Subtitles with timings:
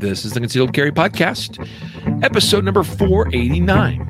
[0.00, 1.62] This is the Concealed Carry Podcast,
[2.24, 4.00] episode number 489.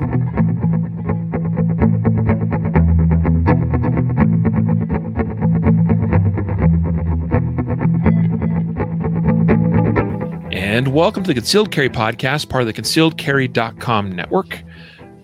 [10.53, 14.63] And welcome to the Concealed Carry Podcast, part of the concealedcarry.com network.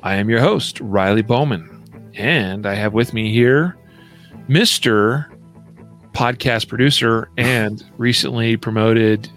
[0.03, 2.11] I am your host, Riley Bowman.
[2.14, 3.77] And I have with me here
[4.48, 5.27] Mr.
[6.12, 9.30] Podcast producer and recently promoted.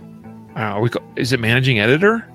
[0.59, 2.27] Uh, we, is it managing editor?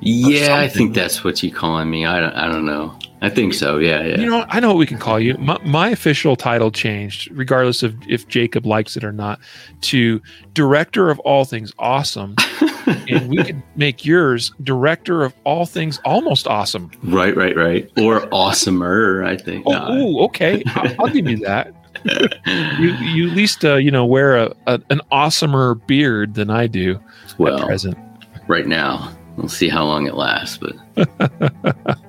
[0.00, 2.06] Yeah, I think that's what you're calling me.
[2.06, 2.96] I don't, I don't know.
[3.20, 3.78] I think so.
[3.78, 4.18] Yeah, yeah.
[4.18, 5.34] You know, I know what we can call you.
[5.38, 9.40] My, my, official title changed, regardless of if Jacob likes it or not,
[9.80, 10.22] to
[10.54, 12.36] director of all things awesome.
[12.86, 16.92] and we could make yours director of all things almost awesome.
[17.02, 17.90] Right, right, right.
[17.98, 19.64] Or awesomer, I think.
[19.66, 19.98] Oh, no.
[19.98, 20.62] ooh, okay.
[20.68, 21.74] I'll, I'll, give you that.
[22.78, 26.66] you, you at least, uh, you know, wear a, a, an awesomer beard than I
[26.66, 27.00] do.
[27.38, 27.96] Well, present.
[28.46, 29.14] right now.
[29.36, 31.08] We'll see how long it lasts, but.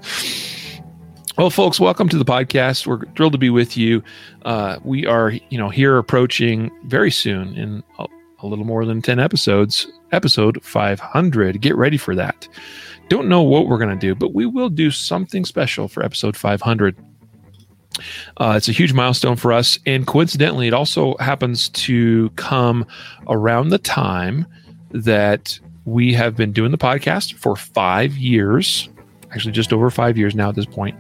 [1.40, 2.86] Well, folks, welcome to the podcast.
[2.86, 4.04] We're thrilled to be with you.
[4.42, 8.08] Uh, we are, you know, here approaching very soon in a,
[8.40, 11.62] a, little more than 10 episodes, episode 500.
[11.62, 12.46] Get ready for that.
[13.08, 16.36] Don't know what we're going to do, but we will do something special for episode
[16.36, 16.98] 500.
[18.38, 19.80] Uh, it's a huge milestone for us.
[19.86, 22.86] And coincidentally, it also happens to come
[23.28, 24.46] around the time
[24.92, 28.90] that we have been doing the podcast for five years
[29.32, 31.00] actually just over five years now at this point.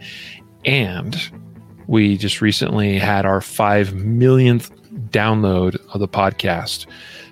[0.65, 1.17] And
[1.87, 4.71] we just recently had our five millionth
[5.09, 6.85] download of the podcast.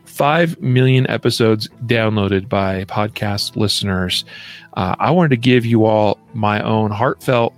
[0.05, 4.25] Five million episodes downloaded by podcast listeners.
[4.73, 7.53] Uh, I wanted to give you all my own heartfelt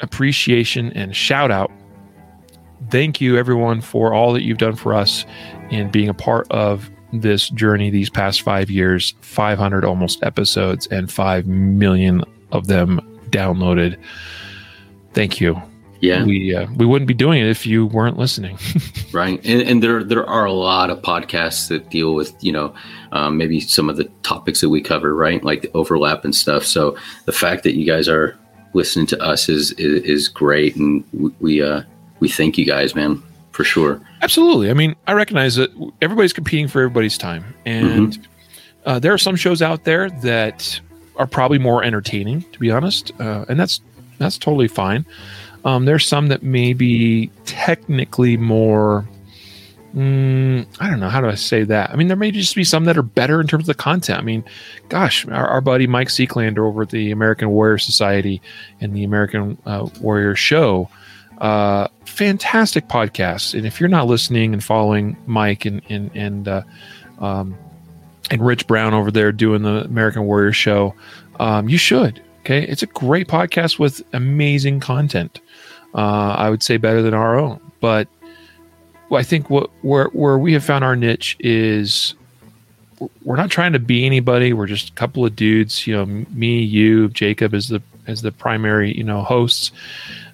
[0.00, 1.70] appreciation and shout out.
[2.90, 5.26] Thank you, everyone, for all that you've done for us
[5.70, 11.10] in being a part of this journey these past five years 500 almost episodes and
[11.10, 13.98] 5 million of them downloaded.
[15.14, 15.60] Thank you.
[16.00, 18.56] Yeah, we uh, we wouldn't be doing it if you weren't listening.
[19.12, 22.72] right, and, and there there are a lot of podcasts that deal with you know
[23.10, 25.42] um, maybe some of the topics that we cover, right?
[25.42, 26.64] Like the overlap and stuff.
[26.64, 28.38] So the fact that you guys are
[28.74, 31.04] listening to us is is, is great, and
[31.40, 31.82] we uh,
[32.20, 34.00] we thank you guys, man, for sure.
[34.22, 34.70] Absolutely.
[34.70, 35.70] I mean, I recognize that
[36.02, 38.22] everybody's competing for everybody's time, and mm-hmm.
[38.86, 40.80] uh, there are some shows out there that
[41.16, 43.80] are probably more entertaining, to be honest, uh, and that's
[44.18, 45.04] that's totally fine.
[45.64, 49.06] Um, there's some that may be technically more.
[49.94, 51.90] Mm, I don't know how do I say that.
[51.90, 54.18] I mean, there may just be some that are better in terms of the content.
[54.18, 54.44] I mean,
[54.88, 58.42] gosh, our, our buddy Mike Seeklander over at the American Warrior Society
[58.80, 60.90] and the American uh, Warrior Show,
[61.38, 63.54] uh, fantastic podcast.
[63.54, 66.62] And if you're not listening and following Mike and and and uh,
[67.18, 67.56] um,
[68.30, 70.94] and Rich Brown over there doing the American Warrior Show,
[71.40, 72.22] um, you should.
[72.40, 75.40] Okay, it's a great podcast with amazing content.
[75.94, 78.06] Uh, I would say better than our own, but
[79.16, 82.14] I think what where where we have found our niche is
[83.22, 84.52] we're not trying to be anybody.
[84.52, 85.86] We're just a couple of dudes.
[85.86, 89.72] You know, me, you, Jacob is the as the primary you know hosts,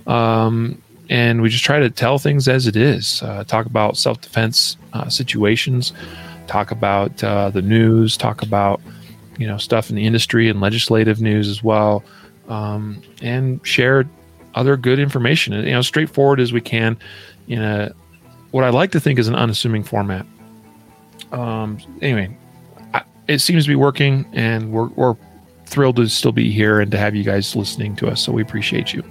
[0.07, 3.23] um, and we just try to tell things as it is.
[3.23, 5.93] Uh, talk about self defense uh, situations
[6.47, 8.81] talk about uh, the news, talk about
[9.39, 12.05] you know stuff in the industry and legislative news as well,
[12.49, 14.09] um, and share
[14.55, 15.53] other good information.
[15.53, 16.97] You know, straightforward as we can
[17.49, 17.93] in a
[18.55, 20.25] what I like to think is an unassuming format.
[21.33, 22.37] Um, anyway,
[22.95, 25.17] I, it seems to be working, and we're, we're
[25.67, 28.23] thrilled to still be here and to have you guys listening to us.
[28.23, 29.03] So we appreciate you.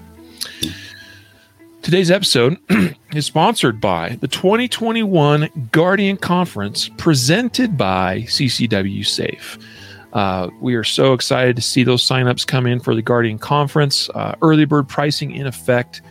[1.82, 2.58] Today's episode
[3.14, 9.60] is sponsored by the 2021 Guardian Conference presented by CCW Safe.
[10.14, 14.10] Uh, we are so excited to see those signups come in for the Guardian Conference.
[14.12, 16.02] Uh, early bird pricing in effect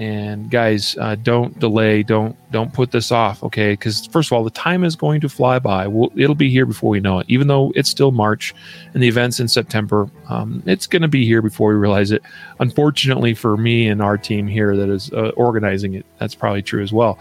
[0.00, 2.02] and guys, uh, don't delay.
[2.02, 3.44] Don't don't put this off.
[3.44, 5.86] Okay, because first of all, the time is going to fly by.
[5.86, 7.26] We'll, it'll be here before we know it.
[7.28, 8.54] Even though it's still March,
[8.94, 12.22] and the events in September, um, it's going to be here before we realize it.
[12.60, 16.82] Unfortunately for me and our team here that is uh, organizing it, that's probably true
[16.82, 17.18] as well.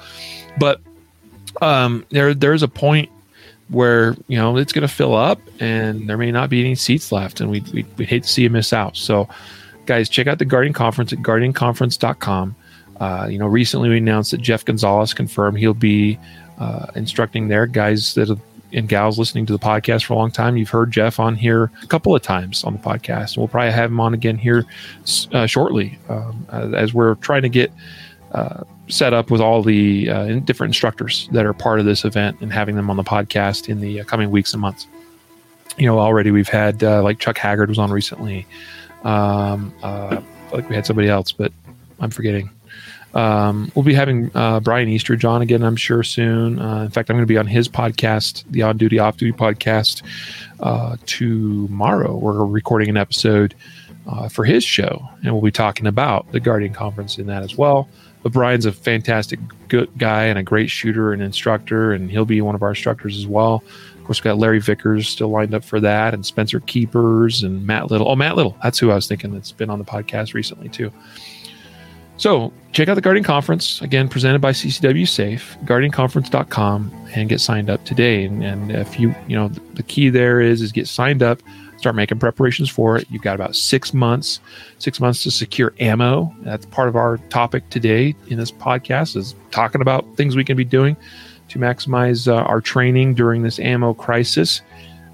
[0.57, 0.79] But
[1.61, 3.11] um, there there's a point
[3.67, 7.11] where you know it's going to fill up, and there may not be any seats
[7.11, 8.95] left, and we we we hate to see you miss out.
[8.95, 9.27] So
[9.85, 12.55] guys, check out the Guardian Conference at guardianconference.com.
[12.99, 16.19] Uh, you know, recently we announced that Jeff Gonzalez confirmed he'll be
[16.59, 17.65] uh, instructing there.
[17.65, 18.41] Guys that have,
[18.71, 21.71] and gals listening to the podcast for a long time, you've heard Jeff on here
[21.81, 23.37] a couple of times on the podcast.
[23.37, 24.65] We'll probably have him on again here
[25.31, 27.71] uh, shortly um, as we're trying to get
[28.33, 32.37] uh, set up with all the uh, different instructors that are part of this event
[32.41, 34.85] and having them on the podcast in the uh, coming weeks and months.
[35.77, 38.45] you know, already we've had uh, like Chuck Haggard was on recently.
[39.03, 41.53] Um, uh, like we had somebody else, but
[41.99, 42.49] I'm forgetting.
[43.13, 46.59] Um, we'll be having uh, Brian Eastridge on again, I'm sure soon.
[46.59, 49.37] Uh, in fact, I'm going to be on his podcast, the On Duty Off Duty
[49.37, 50.03] podcast,
[50.59, 52.15] uh, tomorrow.
[52.15, 53.55] We're recording an episode
[54.07, 57.57] uh, for his show, and we'll be talking about the Guardian Conference in that as
[57.57, 57.89] well.
[58.21, 59.39] But Brian's a fantastic
[59.69, 63.17] good guy and a great shooter and instructor, and he'll be one of our instructors
[63.17, 63.63] as well.
[63.95, 67.65] Of course, we've got Larry Vickers still lined up for that, and Spencer Keepers and
[67.65, 68.09] Matt Little.
[68.09, 70.91] Oh, Matt Little, that's who I was thinking that's been on the podcast recently too.
[72.19, 77.69] So check out the Guardian Conference, again, presented by CCW Safe, guardianconference.com, and get signed
[77.69, 78.25] up today.
[78.25, 81.41] And, and if you, you know, the key there is, is get signed up,
[81.77, 83.07] start making preparations for it.
[83.09, 84.41] You've got about six months,
[84.79, 86.35] six months to secure ammo.
[86.41, 90.57] That's part of our topic today in this podcast is talking about things we can
[90.57, 90.97] be doing
[91.47, 94.61] to maximize uh, our training during this ammo crisis.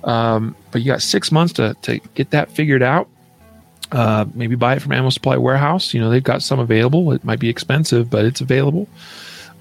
[0.06, 3.08] Um, but you got six months to, to get that figured out
[3.96, 5.94] uh, maybe buy it from Ammo Supply Warehouse.
[5.94, 7.14] You know, they've got some available.
[7.14, 8.90] It might be expensive, but it's available.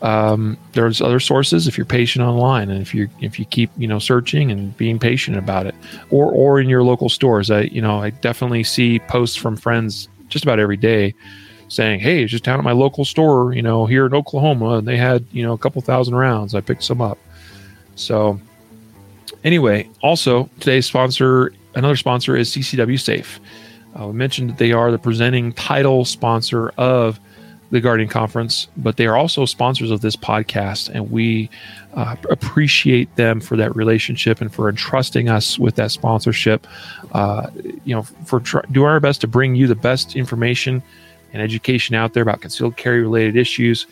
[0.02, 3.86] Um, there's other sources if you're patient online and if you if you keep you
[3.86, 5.74] know searching and being patient about it,
[6.10, 7.48] or or in your local stores.
[7.48, 11.14] I you know I definitely see posts from friends just about every day
[11.68, 14.88] saying, "Hey, it's just down at my local store, you know, here in Oklahoma, and
[14.88, 16.56] they had you know a couple thousand rounds.
[16.56, 17.18] I picked some up."
[17.94, 18.40] So,
[19.44, 23.38] anyway, also today's sponsor, another sponsor is CCW Safe.
[23.98, 27.20] Uh, we mentioned that they are the presenting title sponsor of
[27.70, 31.50] the Guardian Conference, but they are also sponsors of this podcast, and we
[31.94, 36.66] uh, appreciate them for that relationship and for entrusting us with that sponsorship.
[37.12, 37.50] Uh,
[37.84, 40.82] you know, for do our best to bring you the best information
[41.32, 43.86] and education out there about concealed carry related issues.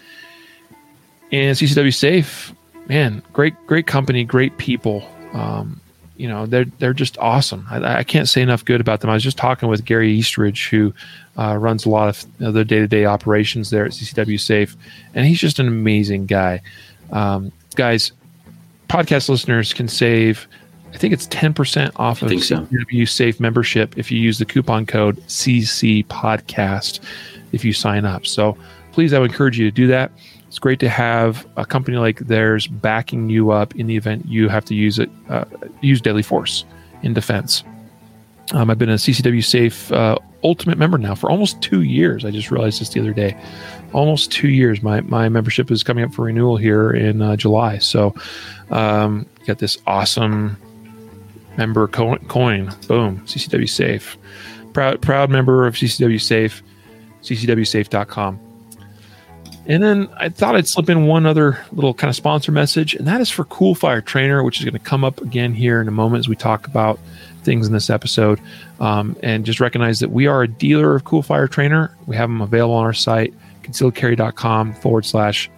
[1.33, 2.55] And CCW Safe,
[2.87, 5.05] man, great, great company, great people.
[5.33, 5.81] Um,
[6.23, 7.67] you know they're they're just awesome.
[7.69, 9.11] I, I, can't say enough good about them.
[9.11, 10.95] I was just talking with Gary Eastridge, who
[11.37, 14.77] uh, runs a lot of the day to day operations there at CCW Safe,
[15.15, 16.63] and he's just an amazing guy.
[17.11, 18.13] Um, guys,
[18.89, 20.47] podcast listeners can save.
[20.95, 23.13] I think it's ten percent off of CCW so.
[23.13, 27.01] Safe membership if you use the coupon code CC Podcast
[27.51, 28.27] if you sign up.
[28.27, 28.57] So
[28.93, 30.13] please, I would encourage you to do that
[30.53, 34.51] it's great to have a company like theirs backing you up in the event you
[34.51, 35.47] have to use it, uh,
[35.81, 36.67] use deadly force
[37.03, 37.65] in defense.
[38.53, 42.27] Um, I've been a CCW Safe uh, Ultimate member now for almost two years.
[42.27, 43.35] I just realized this the other day.
[43.95, 44.83] Almost two years.
[44.83, 47.79] My my membership is coming up for renewal here in uh, July.
[47.79, 48.15] So,
[48.71, 50.59] um, got this awesome
[51.57, 52.75] member co- coin.
[52.89, 54.19] Boom, CCW Safe.
[54.75, 56.63] Proud proud member of CCW Safe.
[57.23, 58.52] CCWSafe.com.
[59.67, 63.07] And then I thought I'd slip in one other little kind of sponsor message, and
[63.07, 65.87] that is for Cool Fire Trainer, which is going to come up again here in
[65.87, 66.99] a moment as we talk about
[67.45, 68.41] things in this episode.
[68.81, 71.97] Um, and just recognize that we are a dealer of Cool Fire Trainer.
[72.07, 73.33] We have them available on our site,
[73.63, 75.49] concealedcarry.com forward slash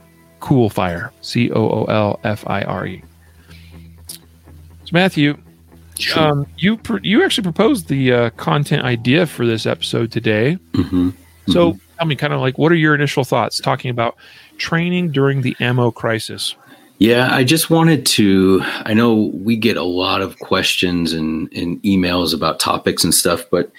[0.41, 3.03] Cool Fire, C O O L F I R E.
[4.09, 4.19] So,
[4.93, 5.39] Matthew,
[5.99, 6.23] sure.
[6.23, 10.59] um, you pr- you actually proposed the uh, content idea for this episode today.
[10.73, 11.11] Mm-hmm.
[11.49, 14.17] So, mm-hmm tell me kind of like what are your initial thoughts talking about
[14.59, 16.57] training during the ammo crisis?
[16.99, 18.63] Yeah, I just wanted to.
[18.63, 23.45] I know we get a lot of questions and, and emails about topics and stuff,
[23.51, 23.71] but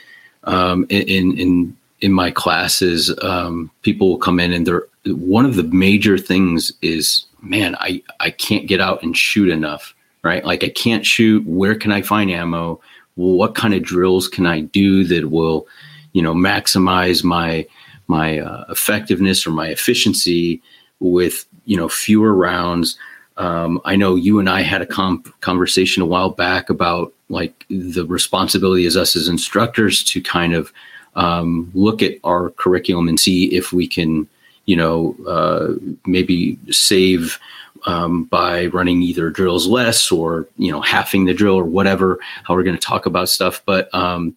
[0.43, 5.55] um, in in in my classes, um, people will come in and they're one of
[5.55, 10.43] the major things is, man, I I can't get out and shoot enough, right?
[10.43, 11.45] Like I can't shoot.
[11.47, 12.81] Where can I find ammo?
[13.15, 15.67] What kind of drills can I do that will,
[16.11, 17.65] you know, maximize my
[18.07, 20.61] my uh, effectiveness or my efficiency
[20.99, 22.97] with you know fewer rounds.
[23.37, 27.65] Um, I know you and I had a comp- conversation a while back about like
[27.69, 30.71] the responsibility as us as instructors to kind of
[31.15, 34.27] um, look at our curriculum and see if we can,
[34.65, 35.73] you know, uh,
[36.05, 37.39] maybe save
[37.85, 42.19] um, by running either drills less or you know halving the drill or whatever.
[42.43, 44.35] How we're going to talk about stuff, but um,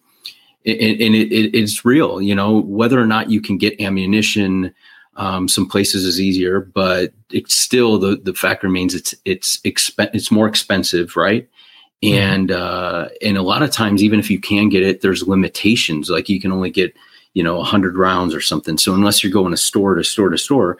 [0.65, 2.21] and, and it, it, it's real.
[2.21, 4.73] You know, whether or not you can get ammunition,
[5.15, 10.09] um, some places is easier, but it's still the the fact remains it's it's exp-
[10.13, 11.47] it's more expensive, right?
[12.03, 12.17] Mm-hmm.
[12.17, 16.09] And uh, and a lot of times, even if you can get it, there's limitations.
[16.09, 16.95] Like you can only get
[17.33, 18.77] you know 100 rounds or something.
[18.77, 20.77] So unless you're going to store to store to store,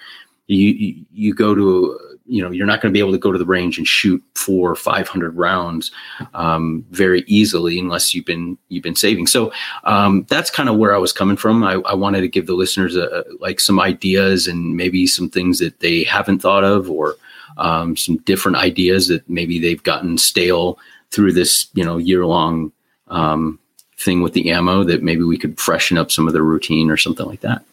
[0.48, 3.32] you you, you go to you know you're not going to be able to go
[3.32, 5.92] to the range and shoot four or five hundred rounds
[6.34, 9.28] um, very easily unless you've been you've been saving.
[9.28, 9.52] So
[9.84, 11.64] um, that's kind of where I was coming from.
[11.64, 15.60] I, I wanted to give the listeners a, like some ideas and maybe some things
[15.60, 17.16] that they haven't thought of or
[17.58, 20.80] um, some different ideas that maybe they've gotten stale
[21.12, 22.72] through this, you know, year long
[23.08, 23.60] um,
[23.98, 26.98] thing with the ammo that maybe we could freshen up some of the routine or
[26.98, 27.64] something like that.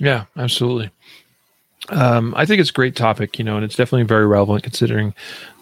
[0.00, 0.90] Yeah, absolutely.
[1.90, 5.14] Um, I think it's a great topic, you know, and it's definitely very relevant considering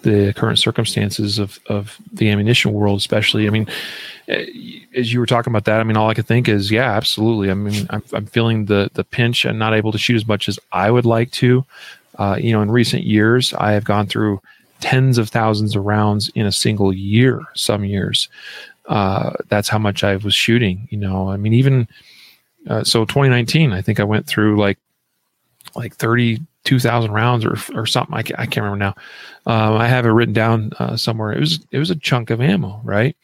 [0.03, 3.47] the current circumstances of, of the ammunition world, especially.
[3.47, 3.67] I mean,
[4.29, 4.47] eh,
[4.95, 7.51] as you were talking about that, I mean, all I could think is, yeah, absolutely.
[7.51, 10.49] I mean, I'm, I'm feeling the the pinch and not able to shoot as much
[10.49, 11.65] as I would like to.
[12.19, 14.41] Uh, you know, in recent years, I have gone through
[14.81, 17.43] tens of thousands of rounds in a single year.
[17.55, 18.29] Some years,
[18.87, 20.87] uh, that's how much I was shooting.
[20.91, 21.89] You know, I mean, even
[22.69, 24.79] uh, so, 2019, I think I went through like
[25.75, 28.15] like 32,000 rounds or, or something.
[28.15, 28.95] I can't, I can't remember now.
[29.47, 31.33] Um, I have it written down uh, somewhere.
[31.33, 32.81] It was, it was a chunk of ammo.
[32.85, 33.17] Right.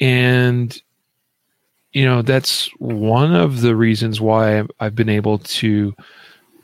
[0.00, 0.80] And,
[1.92, 5.94] you know, that's one of the reasons why I've been able to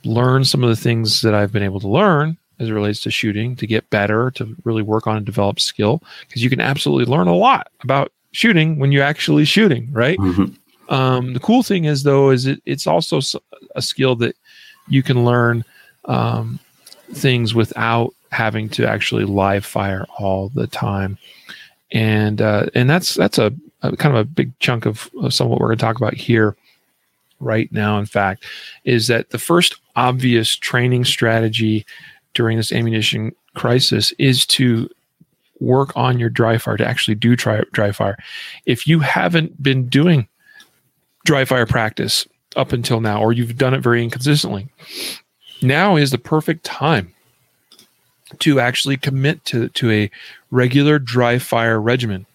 [0.04, 3.10] learn some of the things that I've been able to learn as it relates to
[3.10, 6.02] shooting to get better, to really work on and develop skill.
[6.26, 10.18] Because you can absolutely learn a lot about shooting when you're actually shooting, right?
[10.18, 10.54] Mm-hmm.
[10.92, 13.20] Um, the cool thing is, though, is it, it's also
[13.74, 14.36] a skill that
[14.88, 15.64] you can learn
[16.04, 16.58] um,
[17.12, 21.18] things without having to actually live fire all the time,
[21.92, 23.52] and uh, and that's that's a,
[23.82, 25.96] a, kind of a big chunk of, of some of what we're going to talk
[25.96, 26.56] about here
[27.40, 27.98] right now.
[27.98, 28.44] In fact,
[28.84, 31.86] is that the first obvious training strategy
[32.34, 34.88] during this ammunition crisis is to
[35.60, 38.18] work on your dry fire to actually do dry, dry fire.
[38.66, 40.28] If you haven't been doing
[41.24, 42.26] dry fire practice
[42.56, 44.68] up until now, or you've done it very inconsistently.
[45.62, 47.14] Now is the perfect time
[48.40, 50.10] to actually commit to, to a
[50.50, 52.26] regular dry fire regimen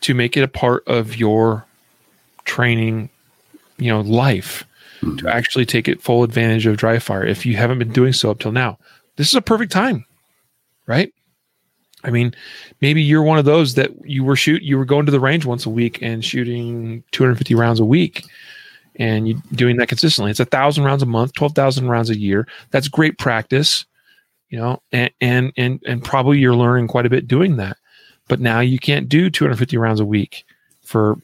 [0.00, 1.64] to make it a part of your
[2.44, 3.08] training,
[3.76, 4.64] you know, life
[5.00, 5.16] mm-hmm.
[5.16, 8.30] to actually take it full advantage of dry fire if you haven't been doing so
[8.30, 8.78] up till now.
[9.16, 10.04] This is a perfect time,
[10.86, 11.12] right?
[12.04, 12.34] I mean,
[12.80, 15.44] maybe you're one of those that you were shoot you were going to the range
[15.44, 18.24] once a week and shooting 250 rounds a week
[18.96, 20.30] and you doing that consistently.
[20.30, 22.46] It's a thousand rounds a month, twelve thousand rounds a year.
[22.70, 23.86] That's great practice,
[24.50, 27.76] you know, and and and and probably you're learning quite a bit doing that.
[28.28, 30.44] But now you can't do 250 rounds a week
[30.82, 31.18] for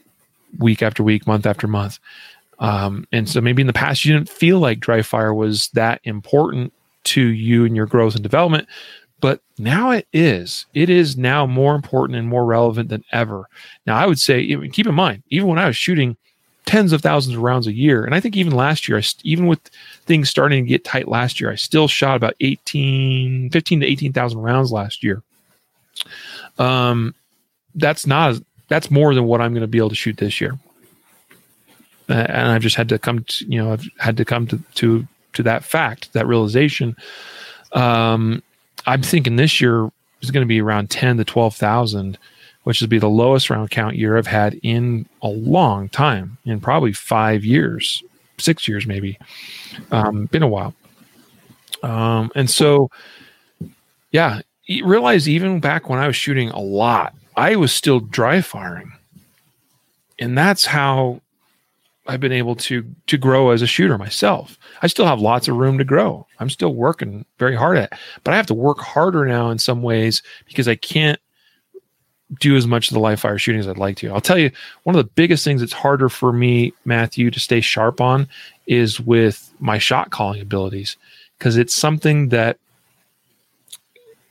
[0.58, 1.98] week after week, month after month.
[2.58, 6.00] Um, and so maybe in the past you didn't feel like dry fire was that
[6.04, 6.72] important
[7.04, 8.66] to you and your growth and development,
[9.20, 10.66] but now it is.
[10.74, 13.48] It is now more important and more relevant than ever.
[13.86, 16.16] Now I would say, keep in mind, even when I was shooting
[16.68, 18.04] tens of thousands of rounds a year.
[18.04, 19.58] And I think even last year, I st- even with
[20.04, 24.38] things starting to get tight last year, I still shot about 18, 15 to 18,000
[24.38, 25.22] rounds last year.
[26.58, 27.14] Um,
[27.74, 28.34] that's not,
[28.68, 30.58] that's more than what I'm going to be able to shoot this year.
[32.06, 34.60] Uh, and I've just had to come to, you know, I've had to come to,
[34.74, 36.98] to, to that fact, that realization.
[37.72, 38.42] Um,
[38.84, 42.18] I'm thinking this year is going to be around 10 to 12,000
[42.68, 46.60] which would be the lowest round count year I've had in a long time, in
[46.60, 48.02] probably five years,
[48.36, 49.18] six years maybe.
[49.90, 50.74] Um, been a while.
[51.82, 52.90] Um, and so,
[54.12, 54.42] yeah,
[54.84, 58.92] realize even back when I was shooting a lot, I was still dry firing,
[60.18, 61.22] and that's how
[62.06, 64.58] I've been able to to grow as a shooter myself.
[64.82, 66.26] I still have lots of room to grow.
[66.38, 69.58] I'm still working very hard at, it, but I have to work harder now in
[69.58, 71.18] some ways because I can't
[72.40, 74.10] do as much of the live fire shooting as I'd like to.
[74.10, 74.50] I'll tell you,
[74.82, 78.28] one of the biggest things that's harder for me, Matthew, to stay sharp on
[78.66, 80.96] is with my shot calling abilities
[81.38, 82.58] because it's something that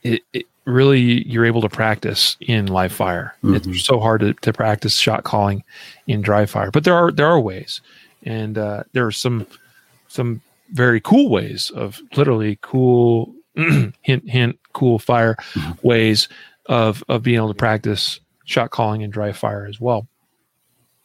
[0.02, 3.34] it, it, really you're able to practice in live fire.
[3.42, 3.70] Mm-hmm.
[3.70, 5.64] It's so hard to, to practice shot calling
[6.06, 7.80] in dry fire, but there are there are ways,
[8.22, 9.46] and uh, there are some
[10.08, 10.40] some
[10.72, 13.94] very cool ways of literally cool hint
[14.28, 15.72] hint cool fire mm-hmm.
[15.86, 16.28] ways
[16.68, 20.08] of of being able to practice shot calling and dry fire as well.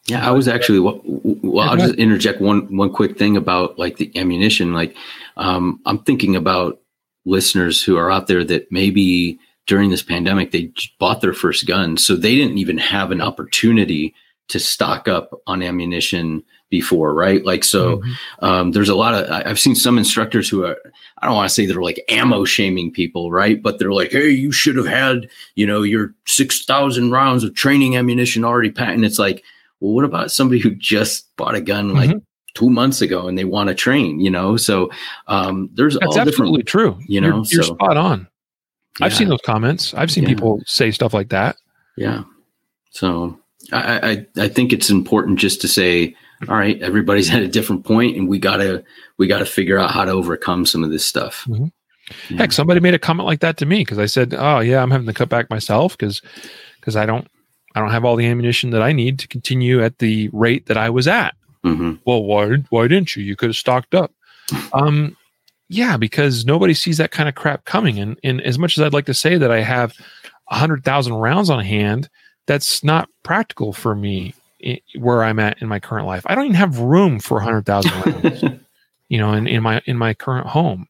[0.06, 1.00] Yeah, I was actually well.
[1.04, 4.74] well I'll just interject one one quick thing about like the ammunition.
[4.74, 4.96] Like,
[5.36, 6.80] um, I'm thinking about
[7.24, 11.96] listeners who are out there that maybe during this pandemic they bought their first gun,
[11.96, 14.14] so they didn't even have an opportunity
[14.48, 16.42] to stock up on ammunition
[16.74, 17.44] before, right?
[17.44, 18.44] Like, so mm-hmm.
[18.44, 20.76] um, there's a lot of, I've seen some instructors who are,
[21.18, 23.62] I don't want to say they're like ammo shaming people, right?
[23.62, 27.96] But they're like, hey, you should have had, you know, your 6,000 rounds of training
[27.96, 28.96] ammunition already packed.
[28.96, 29.44] And it's like,
[29.78, 32.18] well, what about somebody who just bought a gun like mm-hmm.
[32.54, 34.56] two months ago and they want to train, you know?
[34.56, 34.90] So
[35.28, 36.98] um, there's That's all absolutely different, true.
[37.06, 38.26] You know, you're, you're so, spot on.
[38.98, 39.06] Yeah.
[39.06, 39.94] I've seen those comments.
[39.94, 40.30] I've seen Yeah.
[40.30, 41.54] people say stuff like that.
[41.96, 42.24] Yeah.
[42.90, 43.38] So
[43.72, 46.14] I, I, I think it's important just to say,
[46.48, 48.84] all right, everybody's at a different point and we gotta
[49.18, 51.44] we gotta figure out how to overcome some of this stuff.
[51.48, 51.72] Mhm.
[52.28, 52.36] Yeah.
[52.38, 54.90] Heck, somebody made a comment like that to me because I said, "Oh yeah, I'm
[54.90, 56.20] having to cut back myself because
[56.80, 57.26] because I don't
[57.74, 60.76] I don't have all the ammunition that I need to continue at the rate that
[60.76, 61.34] I was at."
[61.64, 61.94] Mm-hmm.
[62.04, 63.22] Well, why why didn't you?
[63.22, 64.12] You could have stocked up.
[64.74, 65.16] Um,
[65.70, 67.98] yeah, because nobody sees that kind of crap coming.
[67.98, 69.94] And and as much as I'd like to say that I have
[70.50, 72.10] a hundred thousand rounds on hand,
[72.46, 74.34] that's not practical for me
[74.98, 76.22] where I'm at in my current life.
[76.26, 78.44] I don't even have room for a hundred thousand rounds.
[79.08, 80.86] you know, in, in my in my current home.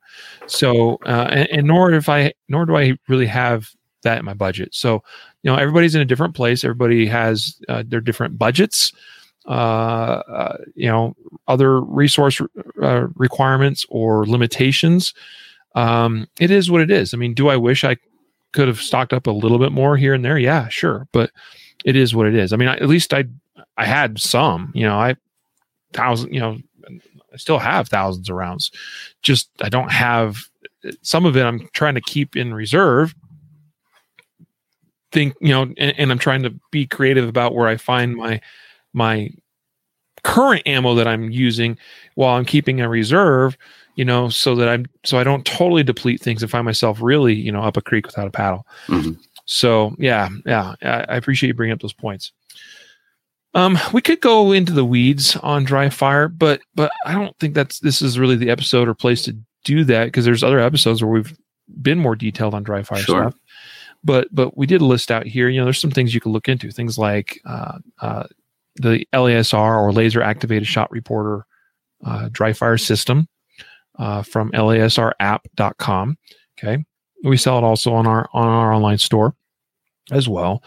[0.47, 3.69] So, uh, and, and nor if I nor do I really have
[4.03, 4.75] that in my budget.
[4.75, 5.03] So,
[5.43, 6.63] you know, everybody's in a different place.
[6.63, 8.93] Everybody has uh, their different budgets.
[9.47, 11.15] Uh, uh, you know,
[11.49, 12.41] other resource
[12.83, 15.13] uh, requirements or limitations.
[15.75, 17.13] Um, it is what it is.
[17.13, 17.97] I mean, do I wish I
[18.53, 20.39] could have stocked up a little bit more here and there?
[20.39, 21.31] Yeah, sure, but
[21.85, 22.53] it is what it is.
[22.53, 23.25] I mean, I, at least I
[23.77, 24.73] I had some.
[24.75, 25.17] You know, I
[25.93, 26.33] thousand.
[26.33, 26.59] You know,
[27.33, 28.71] I still have thousands of rounds.
[29.23, 30.49] Just I don't have
[31.03, 31.45] some of it.
[31.45, 33.15] I'm trying to keep in reserve.
[35.13, 38.41] Think you know, and, and I'm trying to be creative about where I find my
[38.93, 39.31] my
[40.23, 41.79] current ammo that I'm using
[42.15, 43.57] while I'm keeping a reserve,
[43.95, 47.35] you know, so that I'm so I don't totally deplete things and find myself really,
[47.35, 48.67] you know, up a creek without a paddle.
[48.87, 49.13] Mm-hmm.
[49.47, 52.33] So yeah, yeah, I appreciate you bringing up those points.
[53.55, 57.55] Um, we could go into the weeds on dry fire, but but I don't think
[57.55, 61.03] that's this is really the episode or place to do that because there's other episodes
[61.03, 61.37] where we've
[61.81, 63.23] been more detailed on dry fire sure.
[63.23, 63.35] stuff.
[64.03, 65.49] But but we did list out here.
[65.49, 66.71] You know, there's some things you can look into.
[66.71, 68.25] Things like uh, uh,
[68.77, 71.47] the LASR or Laser Activated Shot Reporter
[72.05, 73.29] uh, dry fire system
[73.99, 76.19] uh, from lasrapp.com.
[76.59, 76.85] Okay,
[77.25, 79.35] we sell it also on our on our online store
[80.13, 80.63] as well.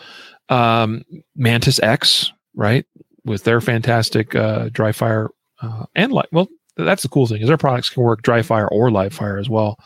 [0.49, 1.03] Um,
[1.35, 2.85] Mantis X right?
[3.23, 5.29] With their fantastic uh, dry fire
[5.61, 6.27] uh, and light.
[6.33, 9.37] Well, that's the cool thing is their products can work dry fire or live fire
[9.37, 9.77] as well.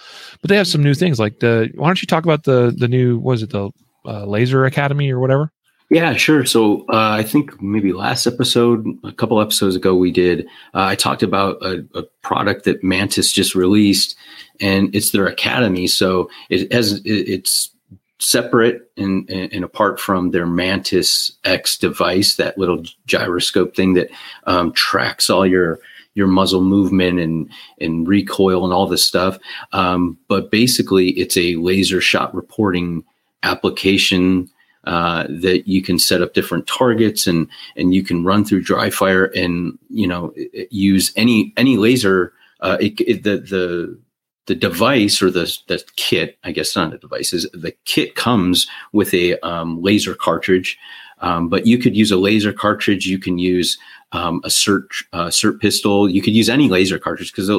[0.41, 1.69] But they have some new things like the.
[1.75, 3.19] Why don't you talk about the the new?
[3.19, 3.69] Was it the
[4.05, 5.51] uh, Laser Academy or whatever?
[5.91, 6.45] Yeah, sure.
[6.45, 10.45] So uh, I think maybe last episode, a couple episodes ago, we did.
[10.73, 14.15] Uh, I talked about a, a, product that Mantis just released,
[14.62, 15.88] and it's their academy.
[15.88, 17.71] So it has it, it's
[18.19, 24.12] separate and, and apart from their Mantis X device, that little gyroscope thing that
[24.45, 25.77] um, tracks all your
[26.13, 27.51] your muzzle movement and
[27.82, 29.38] and recoil and all this stuff.
[29.73, 33.04] Um, but basically, it's a laser shot reporting
[33.43, 34.49] application
[34.86, 38.89] uh, that you can set up different targets and and you can run through dry
[38.89, 40.34] fire and you know
[40.70, 42.34] use any any laser.
[42.62, 44.00] Uh, it, it, the the
[44.48, 48.67] the device or the, the kit, I guess not a device, is the kit comes
[48.91, 50.78] with a um, laser cartridge.
[51.21, 53.05] Um, but you could use a laser cartridge.
[53.05, 53.77] You can use
[54.12, 56.10] um, a SIRT uh, SIRT pistol.
[56.10, 57.49] You could use any laser cartridge because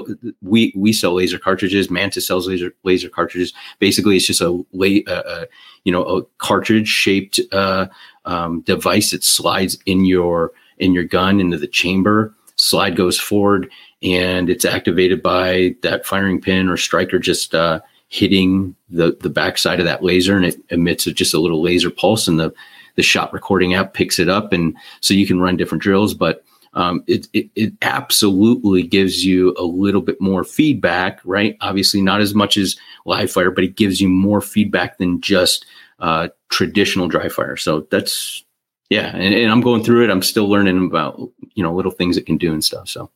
[0.43, 1.91] we we sell laser cartridges.
[1.91, 3.53] Mantis sells laser laser cartridges.
[3.79, 5.47] Basically, it's just a, a, a
[5.85, 7.87] you know a cartridge shaped uh,
[8.25, 12.35] um, device that slides in your in your gun into the chamber.
[12.57, 13.71] Slide goes forward
[14.03, 19.79] and it's activated by that firing pin or striker just uh, hitting the the backside
[19.79, 22.53] of that laser, and it emits a, just a little laser pulse, and the
[22.97, 26.45] the shot recording app picks it up, and so you can run different drills, but
[26.75, 31.57] um, it, it, it absolutely gives you a little bit more feedback, right?
[31.61, 35.67] Obviously, not as much as live fire, but it gives you more feedback than just
[35.99, 37.57] uh, traditional dry fire.
[37.57, 38.45] So that's
[38.89, 40.11] yeah, and, and, I'm going through it.
[40.11, 41.19] I'm still learning about
[41.55, 42.89] you know little things it can do and stuff.
[42.89, 43.11] So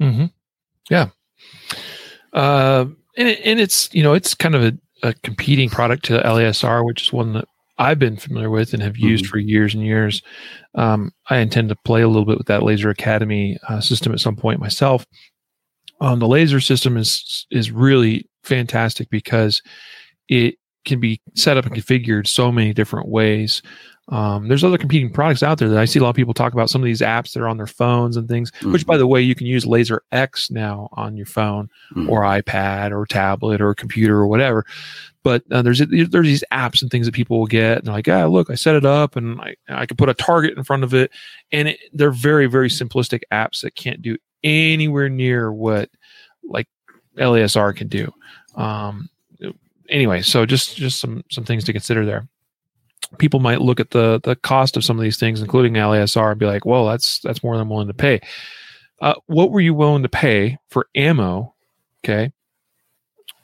[0.00, 0.26] Mm-hmm.
[0.90, 1.08] Yeah.
[2.32, 6.20] Uh, and, it, and it's, you know, it's kind of a, a, competing product to
[6.20, 7.48] LASR, which is one that
[7.78, 9.30] I've been familiar with and have used mm-hmm.
[9.30, 10.22] for years and years.
[10.74, 14.20] Um, I intend to play a little bit with that Laser Academy uh, system at
[14.20, 15.06] some point myself.
[16.00, 19.62] Um, the LASR system is is really fantastic because
[20.28, 23.62] it can be set up and configured so many different ways.
[24.10, 26.54] Um, there's other competing products out there that I see a lot of people talk
[26.54, 26.70] about.
[26.70, 28.50] Some of these apps that are on their phones and things.
[28.52, 28.72] Mm-hmm.
[28.72, 32.08] Which, by the way, you can use Laser X now on your phone mm-hmm.
[32.08, 34.64] or iPad or tablet or computer or whatever.
[35.22, 37.78] But uh, there's there's these apps and things that people will get.
[37.78, 40.14] And they're like, ah, look, I set it up and I I can put a
[40.14, 41.10] target in front of it,
[41.52, 45.90] and it, they're very very simplistic apps that can't do anywhere near what
[46.42, 46.68] like
[47.18, 48.10] LASR can do.
[48.54, 49.10] Um,
[49.90, 52.26] anyway, so just just some some things to consider there
[53.18, 56.40] people might look at the the cost of some of these things, including LASR, and
[56.40, 58.20] be like, "Well, that's that's more than I'm willing to pay."
[59.00, 61.54] Uh, what were you willing to pay for ammo?
[62.04, 62.32] Okay,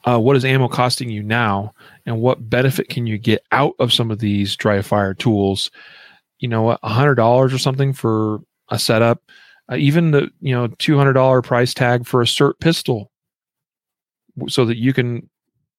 [0.05, 1.73] uh, what is ammo costing you now,
[2.05, 5.71] and what benefit can you get out of some of these dry fire tools?
[6.39, 9.23] You know, a hundred dollars or something for a setup,
[9.71, 13.11] uh, even the you know two hundred dollar price tag for a SIRT pistol.
[14.47, 15.29] so that you can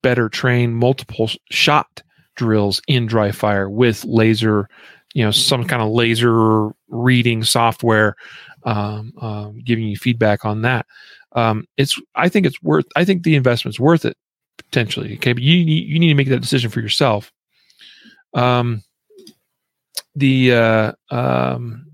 [0.02, 2.02] better train multiple shot
[2.36, 4.68] drills in dry fire with laser,
[5.14, 8.14] you know, some kind of laser reading software,
[8.64, 10.86] um, um, giving you feedback on that.
[11.32, 14.16] Um, it's, I think it's worth, I think the investment's worth it
[14.56, 15.14] potentially.
[15.16, 15.32] Okay.
[15.32, 17.32] But you, you need to make that decision for yourself.
[18.34, 18.82] Um,
[20.14, 21.86] the, uh, um,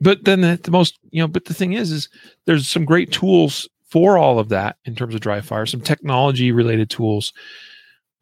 [0.00, 2.08] but then the, the most, you know, but the thing is, is
[2.46, 6.52] there's some great tools for all of that in terms of dry fire, some technology
[6.52, 7.32] related tools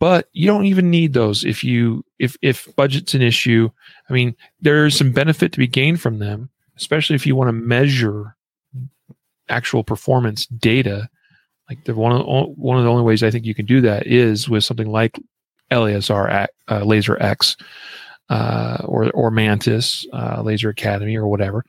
[0.02, 3.70] but you don't even need those if you if if budget's an issue.
[4.10, 7.52] I mean there's some benefit to be gained from them especially if you want to
[7.52, 8.36] measure
[9.48, 11.08] actual performance data.
[11.68, 13.80] Like the one of the, one of the only ways i think you can do
[13.82, 15.18] that is with something like
[15.70, 17.56] lasr uh, laser x
[18.28, 21.64] uh, or or mantis uh, laser academy or whatever.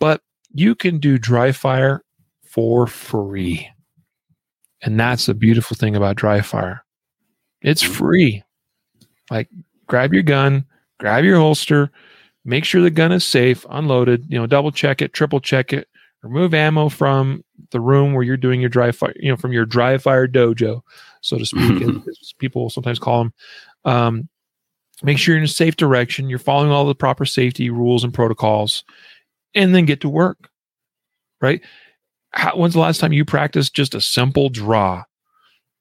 [0.00, 2.02] But you can do dry fire
[2.42, 3.68] for free.
[4.82, 6.82] And that's the beautiful thing about dry fire
[7.62, 8.42] it's free.
[9.30, 9.48] Like
[9.86, 10.64] grab your gun,
[10.98, 11.90] grab your holster,
[12.44, 15.88] make sure the gun is safe, unloaded, you know, double check it, triple check it,
[16.22, 19.66] remove ammo from the room where you're doing your dry fire, you know, from your
[19.66, 20.82] dry fire dojo,
[21.20, 23.32] so to speak, as people sometimes call them.
[23.84, 24.28] Um,
[25.02, 28.14] make sure you're in a safe direction, you're following all the proper safety rules and
[28.14, 28.84] protocols,
[29.54, 30.50] and then get to work.
[31.40, 31.62] Right?
[32.32, 35.04] How, when's the last time you practiced just a simple draw?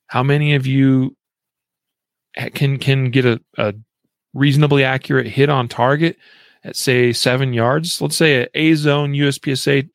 [0.08, 1.16] How many of you
[2.48, 3.74] can can get a, a
[4.34, 6.18] reasonably accurate hit on target
[6.64, 8.02] at say seven yards.
[8.02, 9.90] Let's say a A zone USPSA,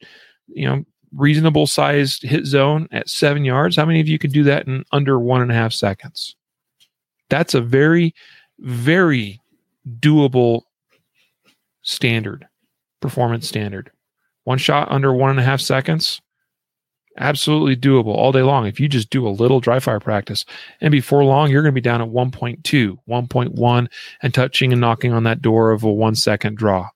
[0.49, 3.77] you know, reasonable sized hit zone at seven yards.
[3.77, 6.37] How many of you can do that in under one and a half seconds?
[7.31, 8.15] That's a very,
[8.59, 9.41] very
[10.01, 10.63] doable
[11.83, 12.47] standard,
[13.01, 13.91] performance standard.
[14.45, 16.21] One shot under one and a half seconds
[17.17, 20.45] absolutely doable all day long if you just do a little dry fire practice.
[20.81, 23.89] And before long, you're going to be down at 1.2, 1.1,
[24.23, 26.89] and touching and knocking on that door of a one second draw.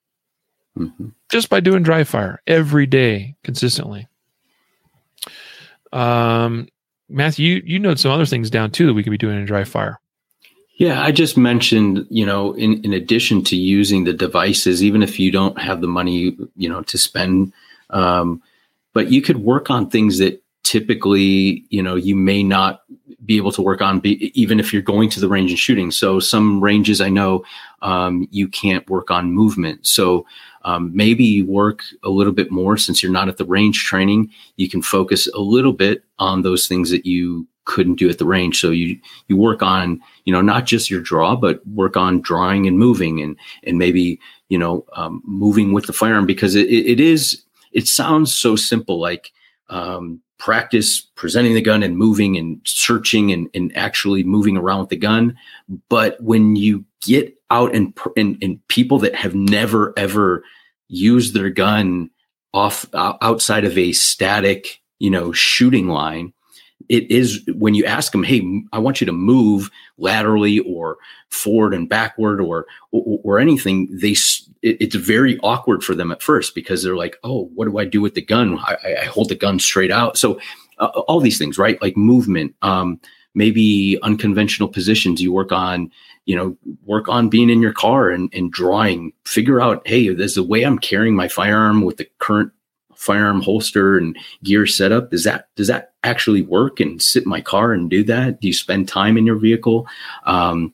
[0.77, 1.09] Mm-hmm.
[1.29, 4.07] Just by doing dry fire every day consistently.
[5.91, 6.67] Um,
[7.09, 9.45] Matthew, you, you know some other things down too that we could be doing in
[9.45, 9.99] dry fire.
[10.79, 15.19] Yeah, I just mentioned, you know, in, in addition to using the devices, even if
[15.19, 17.51] you don't have the money, you know, to spend,
[17.89, 18.41] um,
[18.93, 22.81] but you could work on things that typically you know you may not
[23.25, 25.91] be able to work on be, even if you're going to the range and shooting.
[25.91, 27.43] So some ranges i know
[27.81, 29.85] um, you can't work on movement.
[29.87, 30.25] So
[30.63, 34.69] um, maybe work a little bit more since you're not at the range training you
[34.69, 38.59] can focus a little bit on those things that you couldn't do at the range.
[38.59, 42.67] So you you work on you know not just your draw but work on drawing
[42.67, 46.99] and moving and and maybe you know um, moving with the firearm because it, it
[46.99, 49.31] is it sounds so simple, like
[49.69, 54.89] um, practice presenting the gun and moving and searching and, and actually moving around with
[54.89, 55.37] the gun.
[55.89, 60.43] But when you get out and, and, and people that have never ever
[60.87, 62.09] used their gun
[62.53, 66.33] off outside of a static, you know, shooting line,
[66.87, 70.97] it is when you ask them, "Hey, I want you to move laterally or
[71.29, 74.15] forward and backward or or, or anything," they
[74.61, 77.85] it, it's very awkward for them at first because they're like, "Oh, what do I
[77.85, 78.57] do with the gun?
[78.59, 80.39] I, I hold the gun straight out." So
[80.79, 81.81] uh, all these things, right?
[81.81, 82.99] Like movement, um,
[83.35, 85.21] maybe unconventional positions.
[85.21, 85.91] You work on,
[86.25, 89.13] you know, work on being in your car and, and drawing.
[89.25, 92.51] Figure out, hey, there's the way I'm carrying my firearm with the current
[92.99, 97.39] firearm holster and gear setup does that does that actually work and sit in my
[97.39, 98.41] car and do that?
[98.41, 99.87] Do you spend time in your vehicle?
[100.25, 100.73] Um,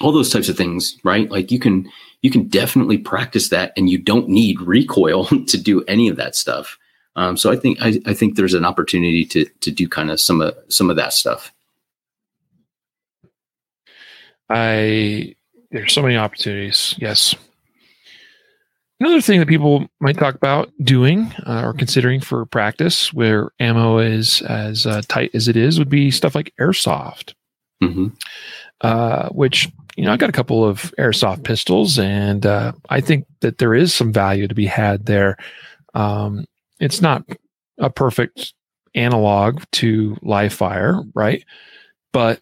[0.00, 1.30] all those types of things right?
[1.30, 1.88] Like you can
[2.20, 6.34] you can definitely practice that and you don't need recoil to do any of that
[6.34, 6.78] stuff.
[7.14, 10.20] Um, so i think I, I think there's an opportunity to to do kind of
[10.20, 11.52] some of some of that stuff.
[14.50, 15.36] I
[15.70, 16.96] there's so many opportunities.
[16.98, 17.36] Yes
[19.02, 23.98] Another thing that people might talk about doing uh, or considering for practice where ammo
[23.98, 27.34] is as uh, tight as it is would be stuff like airsoft,
[27.82, 28.06] mm-hmm.
[28.82, 33.26] uh, which, you know, I got a couple of airsoft pistols and uh, I think
[33.40, 35.36] that there is some value to be had there.
[35.94, 36.44] Um,
[36.78, 37.24] it's not
[37.78, 38.54] a perfect
[38.94, 41.44] analog to live fire, right?
[42.12, 42.40] But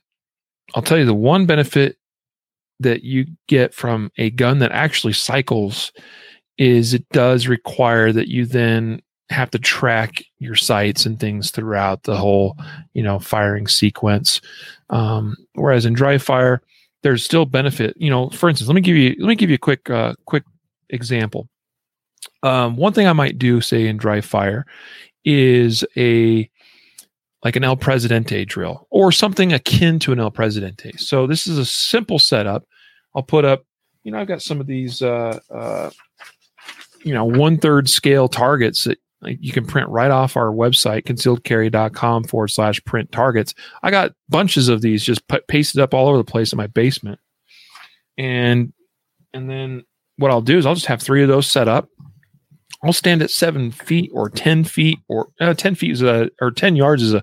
[0.74, 1.96] I'll tell you the one benefit
[2.80, 5.90] that you get from a gun that actually cycles
[6.60, 12.02] is it does require that you then have to track your sights and things throughout
[12.04, 12.56] the whole
[12.94, 14.40] you know firing sequence
[14.90, 16.62] um, whereas in dry fire
[17.02, 19.56] there's still benefit you know for instance let me give you let me give you
[19.56, 20.44] a quick uh, quick
[20.90, 21.48] example
[22.42, 24.66] um, one thing i might do say in dry fire
[25.24, 26.48] is a
[27.44, 30.92] like an El Presidente drill or something akin to an El Presidente.
[30.98, 32.64] So this is a simple setup.
[33.14, 33.64] I'll put up,
[34.02, 35.90] you know, I've got some of these, uh, uh,
[37.04, 42.24] you know, one third scale targets that you can print right off our website, concealedcarry.com
[42.24, 43.54] forward slash print targets.
[43.82, 46.66] I got bunches of these just put, pasted up all over the place in my
[46.66, 47.20] basement.
[48.16, 48.72] And,
[49.32, 49.84] and then
[50.16, 51.88] what I'll do is I'll just have three of those set up.
[52.82, 56.50] I'll stand at seven feet or 10 feet or uh, 10 feet is a, or
[56.50, 57.22] 10 yards is a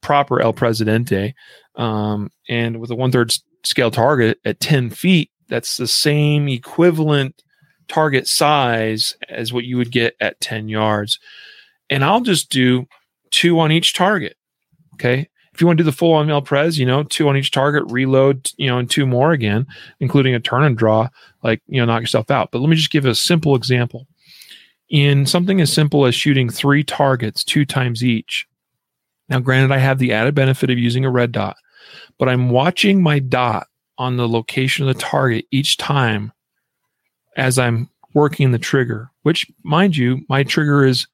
[0.00, 1.34] proper El Presidente.
[1.76, 3.32] Um, and with a one third
[3.64, 7.42] scale target at 10 feet, that's the same equivalent
[7.88, 11.18] target size as what you would get at 10 yards.
[11.90, 12.86] And I'll just do
[13.30, 14.36] two on each target.
[14.94, 15.28] Okay.
[15.52, 17.50] If you want to do the full on El Pres, you know, two on each
[17.50, 19.66] target, reload, you know, and two more again,
[19.98, 21.08] including a turn and draw,
[21.42, 22.50] like, you know, knock yourself out.
[22.52, 24.06] But let me just give a simple example.
[24.88, 28.46] In something as simple as shooting three targets two times each.
[29.28, 31.56] Now, granted, I have the added benefit of using a red dot,
[32.18, 33.66] but I'm watching my dot
[33.98, 36.32] on the location of the target each time
[37.38, 41.06] as I'm working the trigger, which, mind you, my trigger is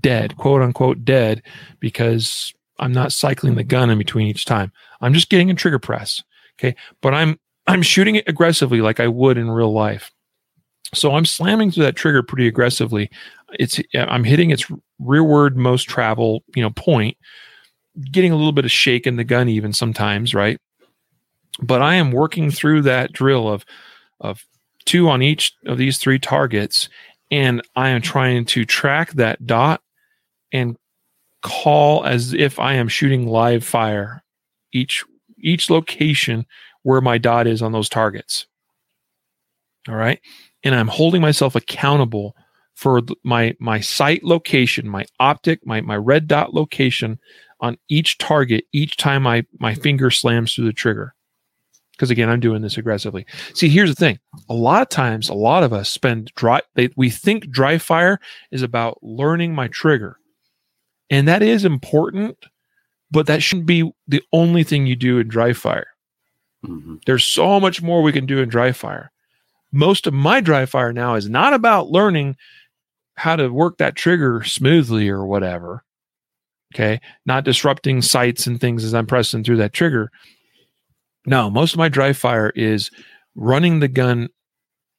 [0.00, 1.42] dead, quote unquote dead,
[1.80, 4.72] because I'm not cycling the gun in between each time.
[5.00, 6.22] I'm just getting a trigger press.
[6.58, 6.76] Okay.
[7.00, 10.10] But I'm I'm shooting it aggressively like I would in real life.
[10.94, 13.10] So I'm slamming through that trigger pretty aggressively.
[13.58, 17.16] It's I'm hitting its rearward most travel, you know, point,
[18.10, 20.58] getting a little bit of shake in the gun even sometimes, right?
[21.60, 23.64] But I am working through that drill of
[24.20, 24.44] of
[24.88, 26.88] two on each of these three targets,
[27.30, 29.82] and I am trying to track that dot
[30.50, 30.78] and
[31.42, 34.24] call as if I am shooting live fire
[34.72, 35.04] each
[35.36, 36.46] each location
[36.82, 38.46] where my dot is on those targets.
[39.88, 40.20] All right?
[40.64, 42.34] And I'm holding myself accountable
[42.74, 47.18] for my my sight location, my optic, my my red dot location
[47.60, 51.14] on each target each time I my finger slams through the trigger
[51.98, 53.26] because again i'm doing this aggressively.
[53.54, 54.18] See here's the thing.
[54.48, 58.20] A lot of times a lot of us spend dry they, we think dry fire
[58.50, 60.18] is about learning my trigger.
[61.10, 62.38] And that is important
[63.10, 65.88] but that shouldn't be the only thing you do in dry fire.
[66.66, 66.96] Mm-hmm.
[67.06, 69.12] there's so much more we can do in dry fire.
[69.70, 72.34] Most of my dry fire now is not about learning
[73.14, 75.84] how to work that trigger smoothly or whatever
[76.74, 77.00] okay?
[77.26, 80.10] Not disrupting sights and things as i'm pressing through that trigger
[81.28, 82.90] no, most of my dry fire is
[83.34, 84.28] running the gun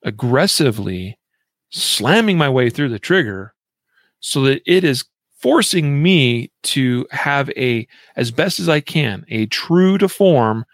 [0.04, 1.18] aggressively,
[1.72, 3.54] slamming my way through the trigger
[4.20, 5.06] so that it is
[5.40, 10.66] forcing me to have a, as best as I can, a true to form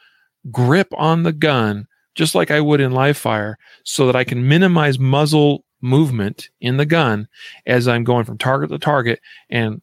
[0.51, 4.47] grip on the gun, just like I would in live fire, so that I can
[4.47, 7.27] minimize muzzle movement in the gun
[7.65, 9.81] as I'm going from target to target and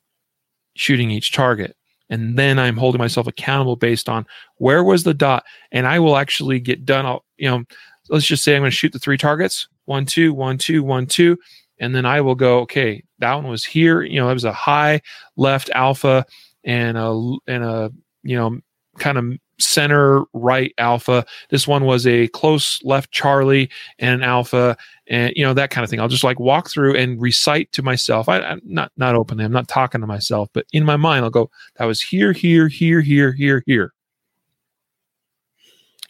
[0.75, 1.77] shooting each target
[2.13, 4.27] and then I'm holding myself accountable based on
[4.59, 7.07] where was the dot, and I will actually get done.
[7.07, 7.65] I'll, you know,
[8.11, 11.07] let's just say I'm going to shoot the three targets one, two, one, two, one,
[11.07, 11.39] two,
[11.79, 14.03] and then I will go, okay, that one was here.
[14.03, 15.01] You know, it was a high
[15.37, 16.27] left alpha
[16.65, 17.91] and a and a
[18.23, 18.61] you know
[18.99, 21.25] kind of center right alpha.
[21.51, 25.85] This one was a close left Charlie and an alpha, and you know that kind
[25.85, 26.01] of thing.
[26.01, 28.29] I'll just like walk through and recite to myself.
[28.29, 29.45] I, am not not openly.
[29.45, 31.51] I'm not talking to myself, but in my mind, I'll go.
[31.77, 33.93] That was here, here, here, here, here, here,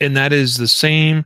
[0.00, 1.24] and that is the same.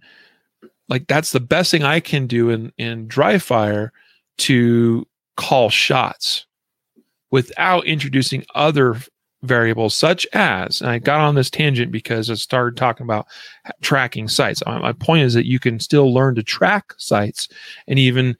[0.89, 3.93] Like that's the best thing I can do in in dry fire
[4.39, 6.47] to call shots
[7.31, 9.01] without introducing other
[9.47, 13.27] variables such as, and I got on this tangent because I started talking about
[13.81, 17.49] tracking sights My point is that you can still learn to track sights
[17.87, 18.37] and even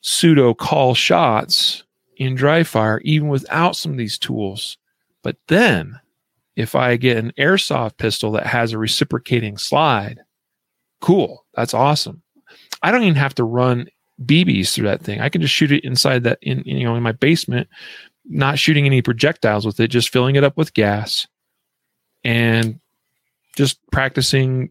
[0.00, 1.84] pseudo call shots
[2.16, 4.78] in dry fire, even without some of these tools.
[5.22, 5.98] But then,
[6.56, 10.20] if I get an airsoft pistol that has a reciprocating slide,
[11.00, 12.22] cool, that's awesome.
[12.82, 13.86] I don't even have to run
[14.24, 15.20] BBs through that thing.
[15.20, 17.68] I can just shoot it inside that in you know in my basement
[18.24, 21.26] not shooting any projectiles with it, just filling it up with gas
[22.24, 22.80] and
[23.56, 24.70] just practicing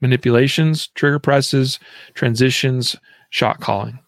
[0.00, 1.78] manipulations, trigger presses,
[2.14, 2.96] transitions,
[3.30, 3.98] shot calling.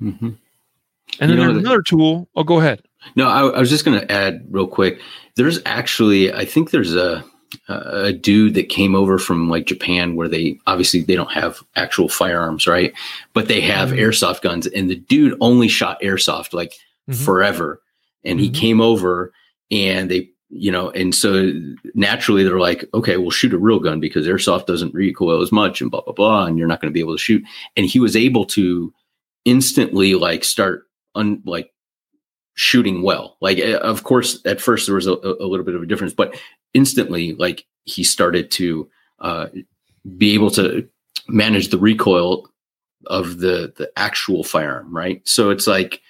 [0.00, 0.30] Mm-hmm.
[1.20, 2.28] And then there's another tool.
[2.34, 2.82] Oh, go ahead.
[3.14, 5.00] No, I, I was just going to add real quick.
[5.36, 7.24] There's actually, I think there's a
[7.68, 12.08] a dude that came over from like Japan where they obviously they don't have actual
[12.08, 12.92] firearms, right?
[13.32, 13.98] But they have mm-hmm.
[13.98, 16.72] airsoft guns, and the dude only shot airsoft like
[17.08, 17.24] mm-hmm.
[17.24, 17.80] forever
[18.26, 18.60] and he mm-hmm.
[18.60, 19.32] came over
[19.70, 21.52] and they you know and so
[21.94, 25.80] naturally they're like okay we'll shoot a real gun because airsoft doesn't recoil as much
[25.80, 27.42] and blah blah blah and you're not going to be able to shoot
[27.76, 28.92] and he was able to
[29.44, 30.84] instantly like start
[31.14, 31.72] un like
[32.56, 33.36] shooting well.
[33.40, 36.12] Like, uh, of course, at first there was a, a little bit of a difference,
[36.12, 36.36] but
[36.74, 39.46] instantly, like he started to uh,
[40.16, 40.88] be able to
[41.28, 42.48] manage the recoil
[43.06, 45.26] of the the actual firearm, right?
[45.28, 46.00] So it's like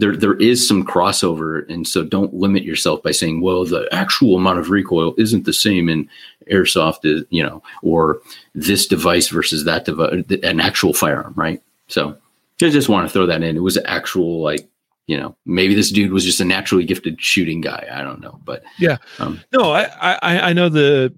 [0.00, 4.36] there there is some crossover, and so don't limit yourself by saying, well, the actual
[4.36, 6.08] amount of recoil isn't the same in
[6.50, 8.20] airsoft, is you know, or
[8.54, 11.62] this device versus that device, an actual firearm, right?
[11.88, 12.16] So
[12.62, 13.56] I just want to throw that in.
[13.56, 14.66] It was actual like
[15.06, 17.86] you know maybe this dude was just a naturally gifted shooting guy.
[17.92, 18.98] I don't know but yeah.
[19.18, 21.12] um, no I, I i know the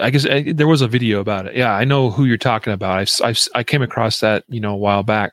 [0.00, 1.56] i guess I, there was a video about it.
[1.56, 2.98] Yeah i know who you're talking about.
[2.98, 5.32] I've, I've i came across that you know a while back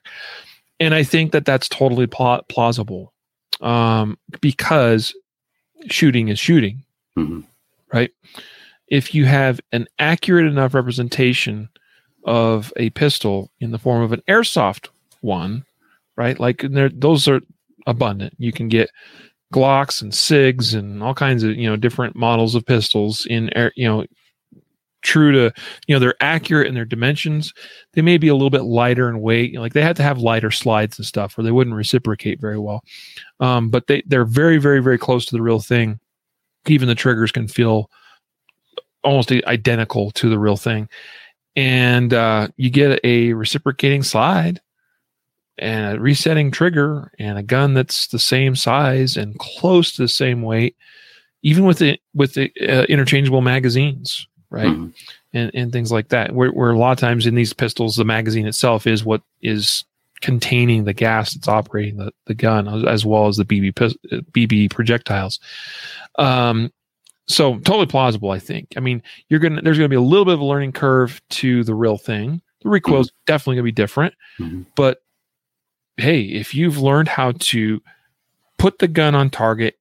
[0.80, 3.14] and i think that that's totally pl- plausible
[3.62, 5.14] um because
[5.88, 6.84] shooting is shooting
[7.18, 7.42] mm-hmm.
[7.94, 8.12] right
[8.88, 11.70] if you have an accurate enough representation
[12.26, 14.90] of a pistol in the form of an airsoft
[15.22, 15.66] one
[16.16, 16.40] right?
[16.40, 17.42] Like those are
[17.88, 18.36] abundant.
[18.38, 18.90] You can get
[19.54, 23.72] Glocks and SIGs and all kinds of you know different models of pistols in air,
[23.76, 24.06] you know
[25.04, 25.54] true to
[25.88, 27.54] you know they're accurate in their dimensions
[27.94, 30.04] they may be a little bit lighter in weight you know, like they have to
[30.04, 32.84] have lighter slides and stuff or they wouldn't reciprocate very well.
[33.39, 36.00] Um, but they they're very very very close to the real thing.
[36.68, 37.89] Even the triggers can feel
[39.04, 40.89] almost identical to the real thing.
[41.56, 44.62] And uh, you get a reciprocating slide
[45.60, 50.08] and a resetting trigger and a gun that's the same size and close to the
[50.08, 50.76] same weight,
[51.44, 54.68] even with the with the uh, interchangeable magazines, right?
[54.68, 54.89] Mm-hmm.
[55.34, 56.34] And and things like that.
[56.34, 59.84] Where, where a lot of times in these pistols, the magazine itself is what is
[60.22, 63.74] containing the gas that's operating the, the gun, as well as the BB
[64.32, 65.39] BB projectiles.
[66.18, 66.72] Um,
[67.28, 68.70] so totally plausible, I think.
[68.78, 71.63] I mean, you're gonna there's gonna be a little bit of a learning curve to
[71.63, 72.42] the real thing.
[72.62, 73.24] The recoil is mm-hmm.
[73.26, 74.62] definitely gonna be different, mm-hmm.
[74.76, 75.02] but
[75.98, 77.82] hey, if you've learned how to
[78.58, 79.78] put the gun on target,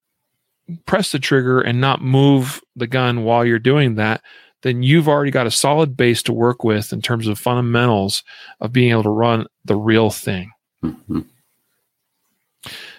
[0.87, 4.23] press the trigger, and not move the gun while you're doing that,
[4.63, 8.23] then you've already got a solid base to work with in terms of fundamentals
[8.61, 10.51] of being able to run the real thing.
[10.85, 11.21] Mm-hmm.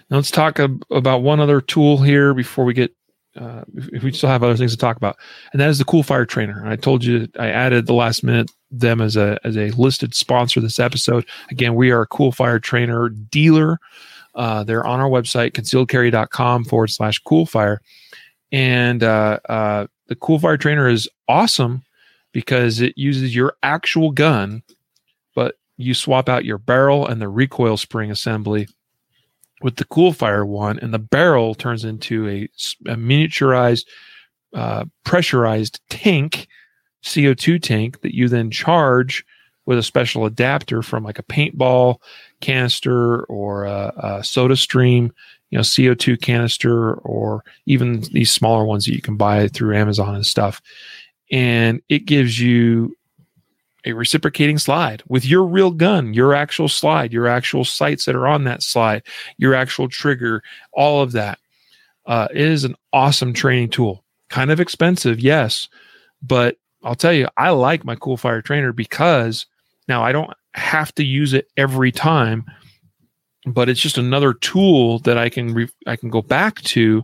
[0.09, 2.95] Now let's talk ab- about one other tool here before we get.
[3.35, 5.17] Uh, if we still have other things to talk about,
[5.53, 6.63] and that is the Cool Fire Trainer.
[6.67, 10.59] I told you I added the last minute them as a as a listed sponsor
[10.61, 11.25] this episode.
[11.49, 13.79] Again, we are a Cool Fire Trainer dealer.
[14.35, 17.77] Uh, they're on our website, concealedcarry.com forward slash coolfire.
[18.51, 21.83] And uh, uh, the Coolfire Trainer is awesome
[22.31, 24.63] because it uses your actual gun,
[25.35, 28.67] but you swap out your barrel and the recoil spring assembly.
[29.61, 32.43] With the Coolfire one, and the barrel turns into a,
[32.85, 33.85] a miniaturized,
[34.53, 36.47] uh, pressurized tank
[37.03, 39.25] CO2 tank that you then charge
[39.65, 41.97] with a special adapter from like a paintball
[42.41, 45.11] canister or a, a, SodaStream,
[45.53, 50.15] you know, CO2 canister, or even these smaller ones that you can buy through Amazon
[50.15, 50.59] and stuff.
[51.31, 52.97] And it gives you
[53.85, 58.25] a reciprocating slide with your real gun, your actual slide, your actual sights that are
[58.25, 59.03] on that slide,
[59.37, 61.37] your actual trigger, all of that.
[62.07, 64.03] Uh, it is an awesome training tool.
[64.31, 65.69] Kind of expensive, yes,
[66.23, 69.45] but I'll tell you, I like my Cool Fire Trainer because
[69.87, 72.43] now I don't have to use it every time,
[73.45, 77.03] but it's just another tool that I can re- I can go back to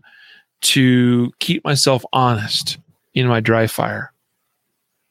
[0.61, 2.77] to keep myself honest
[3.13, 4.13] in my dry fire.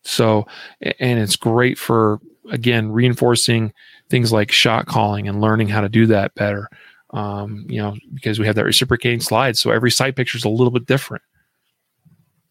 [0.05, 0.47] So,
[0.81, 3.73] and it's great for again reinforcing
[4.09, 6.69] things like shot calling and learning how to do that better.
[7.11, 10.51] Um, you know, because we have that reciprocating slide, so every sight picture is a
[10.51, 11.23] little bit different.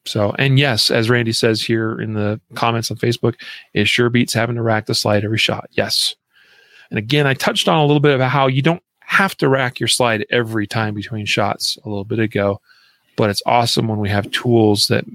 [0.05, 3.35] So, and yes, as Randy says here in the comments on Facebook,
[3.73, 5.69] it sure beats having to rack the slide every shot.
[5.71, 6.15] Yes.
[6.89, 9.79] And again, I touched on a little bit about how you don't have to rack
[9.79, 12.61] your slide every time between shots a little bit ago,
[13.15, 15.05] but it's awesome when we have tools that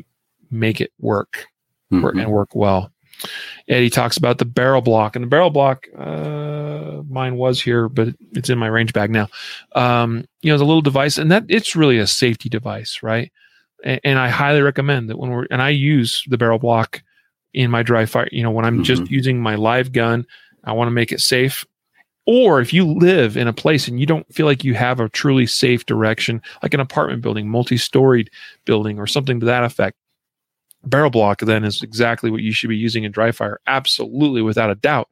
[0.50, 1.46] make it work,
[1.92, 2.18] mm-hmm.
[2.18, 2.90] and work well.
[3.68, 8.08] Eddie talks about the barrel block, and the barrel block, uh, mine was here, but
[8.32, 9.28] it's in my range bag now.
[9.76, 13.30] Um, you know, it's a little device, and that it's really a safety device, right?
[13.85, 17.03] and I highly recommend that when we're and I use the barrel block
[17.53, 18.28] in my dry fire.
[18.30, 18.84] You know, when I'm mm-hmm.
[18.84, 20.26] just using my live gun,
[20.64, 21.64] I want to make it safe.
[22.24, 25.08] Or if you live in a place and you don't feel like you have a
[25.08, 28.30] truly safe direction, like an apartment building, multi-storied
[28.64, 29.96] building, or something to that effect,
[30.84, 33.60] barrel block then is exactly what you should be using in dry fire.
[33.66, 35.08] Absolutely, without a doubt,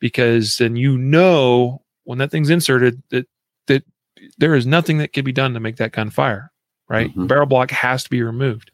[0.00, 3.28] because then you know when that thing's inserted that
[3.68, 3.84] that
[4.38, 6.50] there is nothing that can be done to make that gun fire
[6.90, 7.08] right?
[7.10, 7.26] Mm-hmm.
[7.28, 8.70] Barrel block has to be removed.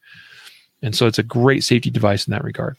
[0.82, 2.76] And so it's a great safety device in that regard.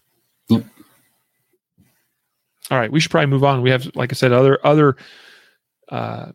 [2.70, 3.62] All right, we should probably move on.
[3.62, 4.98] We have, like I said, other other
[5.90, 6.32] uh,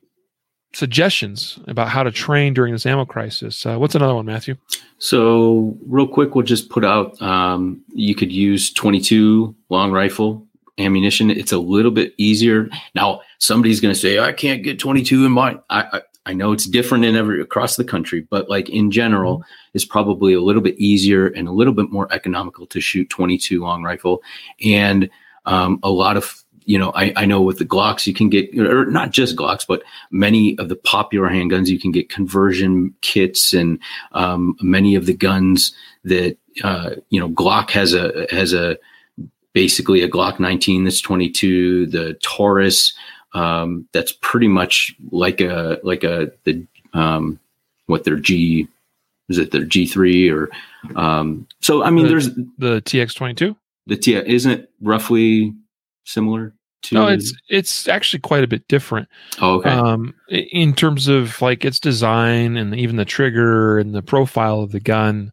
[0.75, 3.67] suggestions about how to train during this ammo crisis.
[3.67, 4.57] Uh, what's another one, Matthew?
[4.99, 10.47] So, real quick, we'll just put out um, you could use 22 long rifle
[10.79, 11.31] ammunition.
[11.31, 12.69] It's a little bit easier.
[12.95, 15.61] Now, somebody's going to say, I can't get 22 in mine.
[15.69, 19.39] I, I, I, know it's different in every across the country, but like in general,
[19.39, 19.71] mm-hmm.
[19.75, 23.61] it's probably a little bit easier and a little bit more economical to shoot 22
[23.61, 24.23] long rifle.
[24.65, 25.11] And
[25.45, 28.57] um, a lot of you know, I, I know with the Glocks, you can get,
[28.59, 33.53] or not just Glocks, but many of the popular handguns, you can get conversion kits
[33.53, 33.79] and
[34.13, 35.73] um, many of the guns
[36.05, 38.79] that, uh, you know, Glock has a, has a,
[39.53, 42.95] basically a Glock 19 that's 22, the Taurus,
[43.35, 46.65] um, that's pretty much like a, like a, the,
[46.95, 47.39] um,
[47.87, 48.69] what their G,
[49.29, 50.51] is it their G3 or,
[50.99, 53.57] um, so I mean, the, there's the TX22.
[53.87, 55.55] The T, isn't roughly
[56.05, 59.09] similar to no it's it's actually quite a bit different.
[59.41, 59.71] Oh, okay.
[59.71, 64.73] Um in terms of like its design and even the trigger and the profile of
[64.73, 65.33] the gun.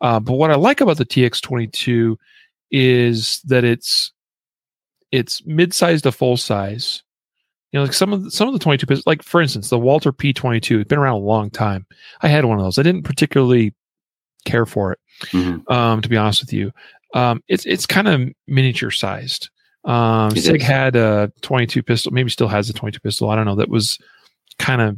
[0.00, 2.16] Uh, but what i like about the tx22
[2.70, 4.12] is that it's
[5.12, 7.02] it's mid-sized to full size
[7.70, 9.78] you know like some of the, some of the 22 pistols like for instance the
[9.78, 11.86] Walther P22 it's been around a long time.
[12.20, 12.78] I had one of those.
[12.78, 13.74] I didn't particularly
[14.44, 15.72] care for it mm-hmm.
[15.72, 16.70] um to be honest with you
[17.14, 19.48] um it's it's kind of miniature sized
[19.84, 23.28] um, Sig had a 22 pistol, maybe still has a 22 pistol.
[23.28, 23.56] I don't know.
[23.56, 23.98] That was
[24.58, 24.96] kind of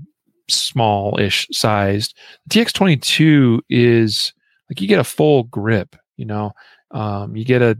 [0.48, 2.16] small-ish sized.
[2.46, 4.32] The TX22 is
[4.70, 5.96] like you get a full grip.
[6.16, 6.52] You know,
[6.92, 7.76] um, you get a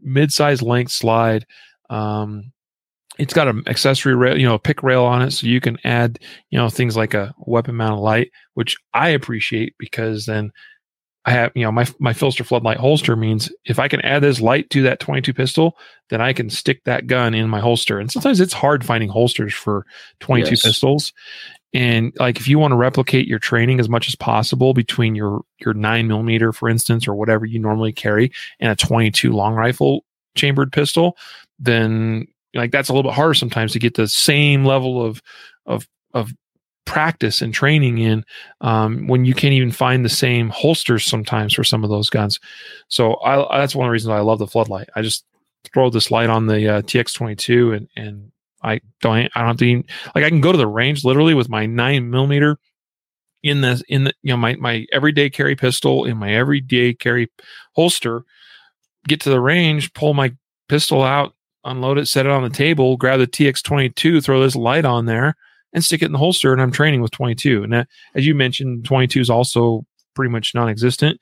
[0.00, 1.46] mid-sized length slide.
[1.90, 2.52] Um,
[3.18, 5.78] it's got an accessory rail, you know, a pic rail on it, so you can
[5.84, 6.18] add,
[6.50, 10.52] you know, things like a weapon mounted light, which I appreciate because then
[11.26, 14.40] I have, you know, my my PHLster floodlight holster means if I can add this
[14.40, 15.76] light to that 22 pistol,
[16.08, 17.98] then I can stick that gun in my holster.
[17.98, 19.84] And sometimes it's hard finding holsters for
[20.20, 20.62] 22 yes.
[20.62, 21.12] pistols.
[21.74, 25.42] And like if you want to replicate your training as much as possible between your
[25.58, 30.04] your nine millimeter, for instance, or whatever you normally carry, and a 22 long rifle
[30.36, 31.16] chambered pistol,
[31.58, 35.20] then like that's a little bit harder sometimes to get the same level of
[35.66, 36.32] of of
[36.86, 38.24] practice and training in
[38.62, 42.40] um, when you can't even find the same holsters sometimes for some of those guns.
[42.88, 44.88] So I, that's one of the reasons I love the floodlight.
[44.96, 45.24] I just
[45.74, 48.32] throw this light on the uh, TX22 and and
[48.62, 49.84] I don't I don't have to even,
[50.14, 52.58] like I can go to the range literally with my nine millimeter
[53.42, 57.30] in the in the you know my my everyday carry pistol in my everyday carry
[57.74, 58.22] holster.
[59.06, 60.34] Get to the range, pull my
[60.68, 61.34] pistol out,
[61.64, 65.36] unload it, set it on the table, grab the TX22, throw this light on there
[65.76, 66.52] and stick it in the holster.
[66.52, 67.62] And I'm training with 22.
[67.62, 71.20] And that, as you mentioned, 22 is also pretty much non-existent,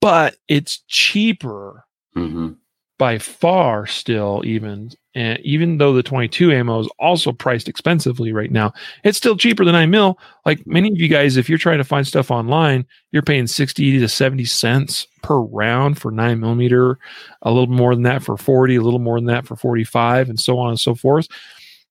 [0.00, 1.84] but it's cheaper
[2.16, 2.52] mm-hmm.
[2.98, 4.92] by far still even.
[5.16, 8.72] And even though the 22 ammo is also priced expensively right now,
[9.02, 10.20] it's still cheaper than 9 mil.
[10.46, 13.98] Like many of you guys, if you're trying to find stuff online, you're paying 60
[13.98, 17.00] to 70 cents per round for 9 millimeter,
[17.42, 20.38] a little more than that for 40, a little more than that for 45, and
[20.38, 21.26] so on and so forth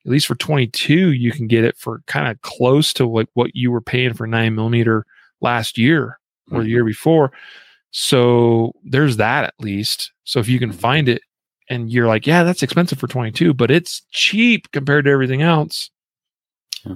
[0.10, 3.56] at least for 22, you can get it for kind of close to like what
[3.56, 5.06] you were paying for nine millimeter
[5.40, 6.20] last year
[6.52, 6.70] or the mm-hmm.
[6.72, 7.32] year before.
[7.92, 10.12] So there's that at least.
[10.24, 11.22] So if you can find it
[11.70, 15.92] and you're like, yeah, that's expensive for 22, but it's cheap compared to everything else.
[16.84, 16.96] Yeah.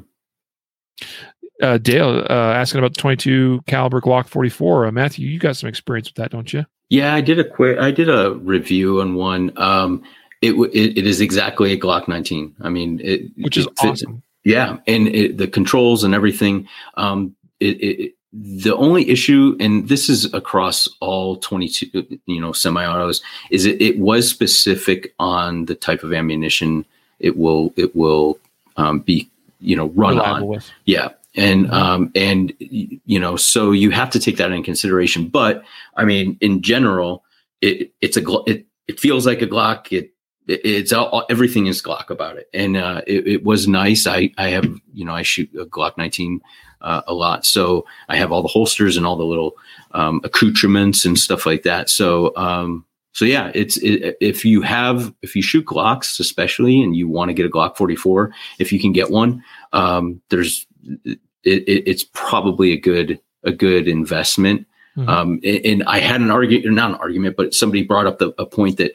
[1.61, 4.87] Uh, Dale uh, asking about the 22 caliber Glock 44.
[4.87, 6.65] Uh, Matthew, you got some experience with that, don't you?
[6.89, 9.51] Yeah, I did a quick, I did a review on one.
[9.55, 10.01] Um,
[10.43, 12.55] it, it, it is exactly a Glock 19.
[12.61, 14.21] I mean, it, which is awesome.
[14.43, 16.67] Yeah, and the controls and everything.
[16.95, 23.21] Um, it, the only issue, and this is across all 22, you know, semi-autos,
[23.51, 26.83] is it, it was specific on the type of ammunition
[27.23, 28.37] it will it will
[28.77, 29.29] um, be,
[29.59, 30.55] you know, run Reliable on.
[30.55, 30.71] With.
[30.85, 35.27] Yeah, and um, and you know, so you have to take that in consideration.
[35.29, 35.63] But
[35.95, 37.23] I mean, in general,
[37.61, 39.91] it it's a it it feels like a Glock.
[39.91, 40.11] It
[40.47, 44.05] it's all, everything is Glock about it, and uh, it, it, was nice.
[44.07, 46.41] I I have you know I shoot a Glock 19
[46.81, 49.55] uh, a lot, so I have all the holsters and all the little
[49.91, 51.89] um, accoutrements and stuff like that.
[51.89, 56.95] So um, so yeah, it's it, if you have if you shoot Glocks especially, and
[56.95, 60.65] you want to get a Glock 44, if you can get one, um, there's
[61.05, 64.67] it, it's probably a good a good investment.
[64.97, 65.09] Mm-hmm.
[65.09, 68.31] Um, and, and, I had an argument, not an argument, but somebody brought up the,
[68.37, 68.91] a point that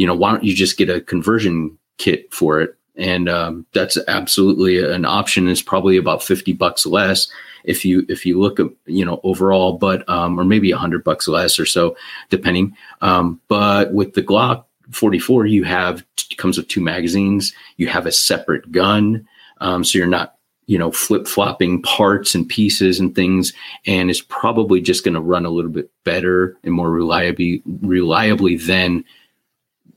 [0.00, 2.74] you know, why don't you just get a conversion kit for it?
[2.96, 5.46] And um, that's absolutely an option.
[5.46, 7.30] It's probably about 50 bucks less
[7.64, 11.04] if you if you look at you know overall, but um, or maybe a hundred
[11.04, 11.94] bucks less or so,
[12.30, 12.74] depending.
[13.02, 16.02] Um, but with the Glock 44, you have
[16.38, 17.52] comes with two magazines.
[17.76, 19.28] You have a separate gun,
[19.60, 23.52] um, so you're not you know, flip flopping parts and pieces and things,
[23.86, 28.56] and is probably just going to run a little bit better and more reliably reliably
[28.56, 29.04] than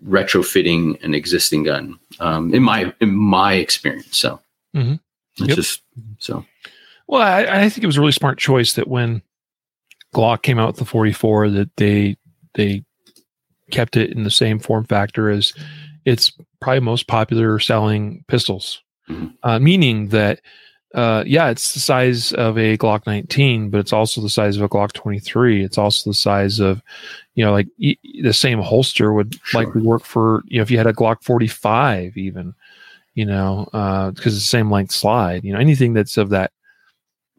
[0.06, 1.98] retrofitting an existing gun.
[2.20, 4.40] Um, in my in my experience, so
[4.76, 5.00] Mhm.
[5.38, 5.56] it's Yep.
[5.56, 5.82] just
[6.20, 6.46] so
[7.08, 9.22] Well, I, I think it was a really smart choice that when
[10.16, 12.18] Glock came out with the 44, that they
[12.56, 12.84] they
[13.72, 15.54] kept it in the same form factor as
[16.06, 16.32] its
[16.62, 18.82] probably most popular selling pistols.
[19.10, 19.34] Mhm.
[19.44, 20.40] Uh, meaning that,
[20.94, 24.64] uh, yeah, it's the size of a Glock 19, but it's also the size of
[24.64, 25.64] a Glock 23.
[25.64, 26.82] It's also the size of,
[27.36, 29.64] you know, like e- the same holster would Sure.
[29.64, 32.54] likely work for, you know, if you had a Glock 45, even,
[33.16, 33.66] you know,
[34.14, 35.44] because it's the same length slide.
[35.44, 36.52] You know, anything that's of that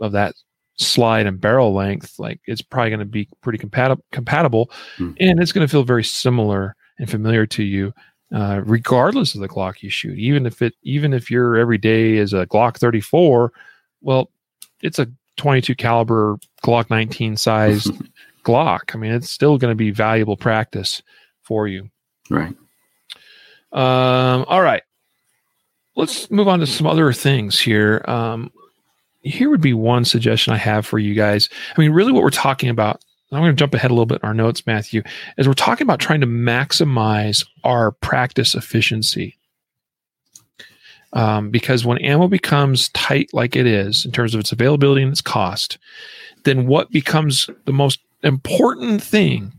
[0.00, 0.34] of that
[0.76, 5.12] slide and barrel length, like it's probably going to be pretty compatible, compatible, Hmm.
[5.20, 7.92] and it's going to feel very similar and familiar to you,
[8.32, 10.18] uh, regardless of the Glock you shoot.
[10.18, 13.52] Even if it, even if your every day is a Glock 34,
[14.00, 14.30] well,
[14.82, 17.92] it's a 22 caliber Glock 19 sized
[18.44, 18.94] Glock.
[18.94, 21.02] I mean, it's still going to be valuable practice
[21.42, 21.90] for you.
[22.30, 22.54] right.
[23.72, 24.82] Um, all right.
[25.96, 28.04] Let's move on to some other things here.
[28.06, 28.52] Um,
[29.22, 31.48] here would be one suggestion I have for you guys.
[31.76, 33.04] I mean, really, what we're talking about,
[33.36, 35.02] I'm going to jump ahead a little bit in our notes, Matthew,
[35.38, 39.36] as we're talking about trying to maximize our practice efficiency.
[41.12, 45.12] Um, because when ammo becomes tight like it is in terms of its availability and
[45.12, 45.78] its cost,
[46.42, 49.52] then what becomes the most important thing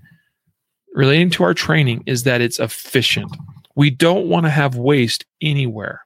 [0.94, 3.36] relating to our training is that it's efficient.
[3.76, 6.06] We don't want to have waste anywhere,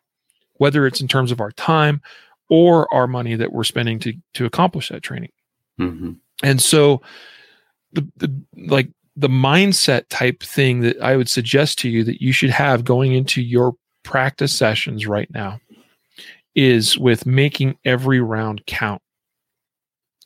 [0.55, 2.01] whether it's in terms of our time
[2.49, 5.31] or our money that we're spending to to accomplish that training.
[5.77, 6.13] hmm
[6.43, 7.01] And so
[7.93, 12.31] the, the like the mindset type thing that I would suggest to you that you
[12.31, 15.59] should have going into your practice sessions right now
[16.55, 19.01] is with making every round count.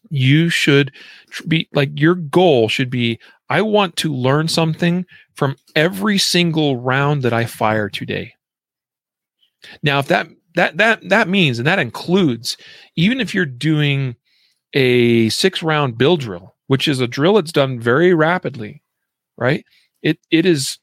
[0.10, 0.92] You should
[1.48, 5.06] be like your goal should be I want to learn something
[5.36, 8.34] from every single round that I fire today.
[9.82, 12.58] Now if that that that that means and that includes
[12.96, 14.16] even if you're doing
[14.74, 18.82] a six round bill drill, which is a drill that's done very rapidly,
[19.38, 19.64] right?
[20.02, 20.80] It it is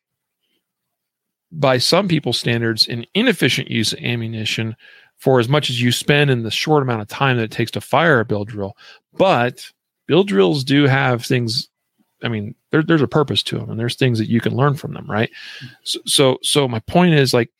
[1.50, 4.76] by some people's standards an inefficient use of ammunition
[5.18, 7.72] for as much as you spend in the short amount of time that it takes
[7.72, 8.76] to fire a bill drill.
[9.14, 9.68] But
[10.06, 11.68] bill drills do have things.
[12.22, 14.74] I mean, there, there's a purpose to them, and there's things that you can learn
[14.76, 15.32] from them, right?
[15.82, 17.50] So, so, so my point is like,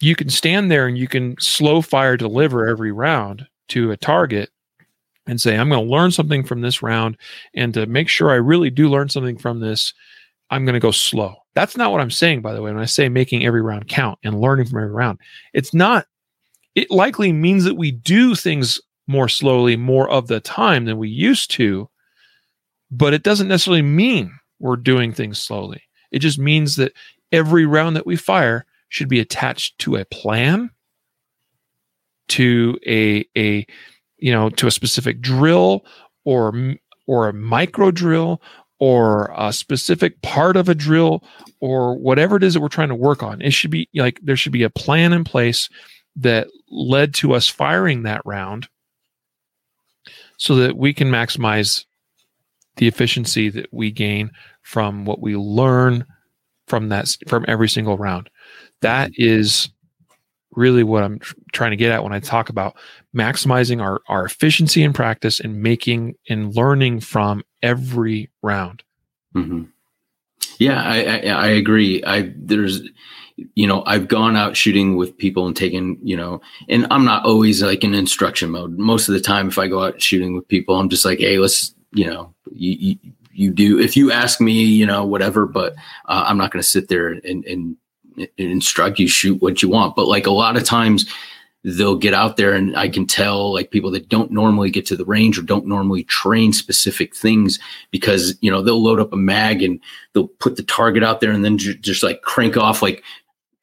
[0.00, 4.50] you can stand there and you can slow fire deliver every round to a target
[5.26, 7.16] and say, I'm going to learn something from this round.
[7.54, 9.92] And to make sure I really do learn something from this,
[10.50, 11.34] I'm going to go slow.
[11.54, 14.18] That's not what I'm saying, by the way, when I say making every round count
[14.22, 15.18] and learning from every round.
[15.52, 16.06] It's not,
[16.74, 21.08] it likely means that we do things more slowly, more of the time than we
[21.08, 21.88] used to,
[22.90, 25.82] but it doesn't necessarily mean we're doing things slowly.
[26.12, 26.92] It just means that
[27.32, 30.70] every round that we fire should be attached to a plan,
[32.28, 33.66] to a, a,
[34.18, 35.84] you know to a specific drill
[36.24, 36.74] or
[37.06, 38.40] or a micro drill
[38.78, 41.24] or a specific part of a drill
[41.60, 43.40] or whatever it is that we're trying to work on.
[43.40, 45.68] It should be like there should be a plan in place
[46.16, 48.68] that led to us firing that round
[50.38, 51.84] so that we can maximize
[52.76, 54.30] the efficiency that we gain
[54.62, 56.04] from what we learn
[56.66, 58.28] from that from every single round.
[58.82, 59.70] That is
[60.56, 62.76] really what i'm tr- trying to get at when i talk about
[63.16, 68.82] maximizing our, our efficiency in practice and making and learning from every round.
[69.32, 69.64] hmm
[70.58, 72.04] Yeah, I, I I agree.
[72.04, 72.82] I there's
[73.54, 77.24] you know I've gone out shooting with people and taken you know, and I'm not
[77.24, 78.78] always like in instruction mode.
[78.78, 81.38] Most of the time, if I go out shooting with people, I'm just like, hey,
[81.38, 85.46] let's you know, you you, you do if you ask me, you know, whatever.
[85.46, 85.74] But
[86.06, 87.76] uh, I'm not going to sit there and and
[88.36, 89.96] instruct you shoot what you want.
[89.96, 91.06] But like a lot of times
[91.66, 94.96] they'll get out there and I can tell like people that don't normally get to
[94.96, 97.58] the range or don't normally train specific things
[97.90, 99.80] because you know they'll load up a mag and
[100.12, 103.02] they'll put the target out there and then ju- just like crank off like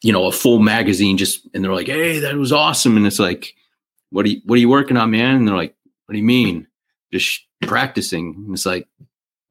[0.01, 2.97] you know a full magazine just and they're like hey that was awesome.
[2.97, 3.55] And it's like
[4.09, 5.35] what are you what are you working on man?
[5.35, 5.75] And they're like
[6.05, 6.67] what do you mean?
[7.13, 8.33] Just practicing.
[8.35, 8.85] And it's like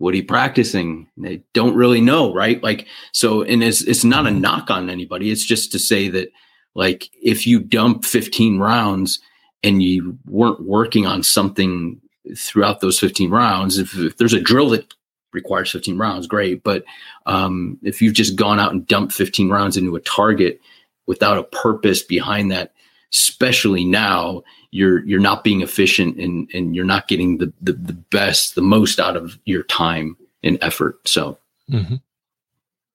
[0.02, 1.08] what are you practicing?
[1.16, 2.60] They don't really know right?
[2.60, 5.30] Like so and it's it's not a knock on anybody.
[5.30, 6.32] It's just to say that
[6.74, 9.20] like if you dump 15 rounds
[9.62, 12.00] and you weren't working on something
[12.36, 14.92] throughout those 15 rounds if, if there's a drill that
[15.32, 16.64] requires 15 rounds great.
[16.64, 16.82] But
[17.26, 20.60] um, if you've just gone out and dumped 15 rounds into a target
[21.06, 22.72] without a purpose behind that
[23.12, 27.92] especially now you're you're not being efficient and and you're not getting the the, the
[27.92, 31.06] best the most out of your time and effort.
[31.06, 31.38] So.
[31.70, 31.96] Mm-hmm.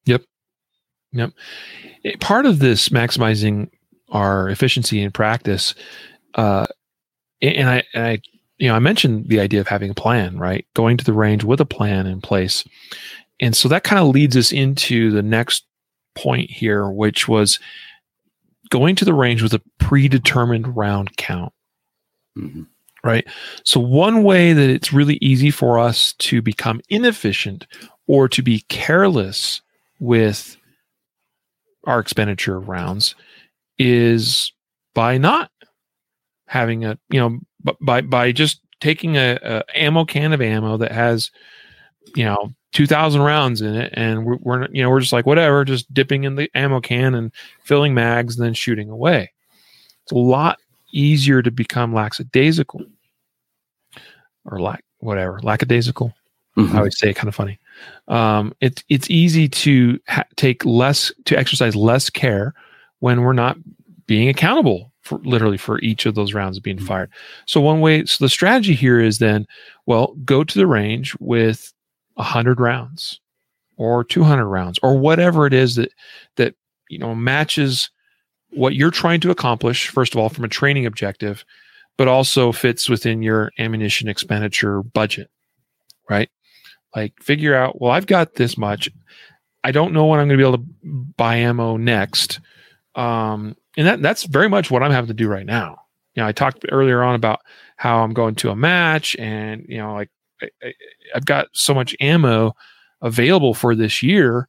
[0.06, 0.24] yep.
[1.14, 1.32] Yep.
[2.20, 3.70] Part of this maximizing
[4.10, 5.74] our efficiency in practice
[6.36, 6.66] uh
[7.42, 8.22] and i and i
[8.58, 10.66] you know i mentioned the idea of having a plan right?
[10.74, 12.64] Going to the range with a plan in place.
[13.40, 15.66] And so that kind of leads us into the next
[16.16, 17.60] point here which was
[18.70, 21.54] going to the range with a predetermined round count
[22.38, 22.64] Mm-hmm.
[23.04, 23.28] Right.
[23.64, 27.68] So, one way that it's really easy for us to become inefficient
[28.08, 29.62] or to be careless
[30.00, 30.58] with
[31.86, 33.16] our expenditure of rounds
[33.78, 34.52] is
[34.94, 35.52] by not
[36.48, 37.40] having a, you know,
[37.82, 41.32] by, by just taking a, a ammo can of ammo that has,
[42.16, 45.66] you know, 2000 rounds in it and we're, we're, you know we're just like whatever
[45.66, 47.32] just dipping in the ammo can and
[47.64, 49.32] filling mags and then shooting away
[50.04, 50.60] it's a lot
[50.94, 52.82] easier to become lackadaisical
[54.46, 56.14] or lack whatever lackadaisical.
[56.58, 56.76] Mm-hmm.
[56.76, 57.60] I always say it kind of funny.
[58.08, 62.54] Um, it's it's easy to ha- take less to exercise less care
[63.00, 63.58] when we're not
[64.08, 66.88] being accountable for literally for each of those rounds being mm-hmm.
[66.88, 67.12] fired.
[67.46, 69.46] So one way, so the strategy here is then,
[69.86, 71.74] well, go to the range with
[72.18, 73.20] a hundred rounds
[73.78, 75.92] or 200 rounds or whatever it is that,
[76.36, 76.56] that,
[76.90, 77.90] you know, matches
[78.52, 81.46] what you're trying to accomplish, first of all, from a training objective,
[81.98, 85.30] but also fits within your ammunition expenditure budget,
[86.10, 86.30] right?
[86.96, 88.90] Like figure out, well, I've got this much.
[89.64, 92.40] I don't know when I'm going to be able to buy ammo next.
[92.96, 95.82] Um, and that, that's very much what I'm having to do right now.
[96.16, 97.42] You know, I talked earlier on about
[97.76, 100.10] how I'm going to a match and, you know, like
[100.42, 100.74] I, I,
[101.16, 102.54] I've got so much ammo
[103.02, 104.48] available for this year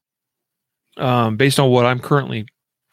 [0.96, 2.46] um, based on what I'm currently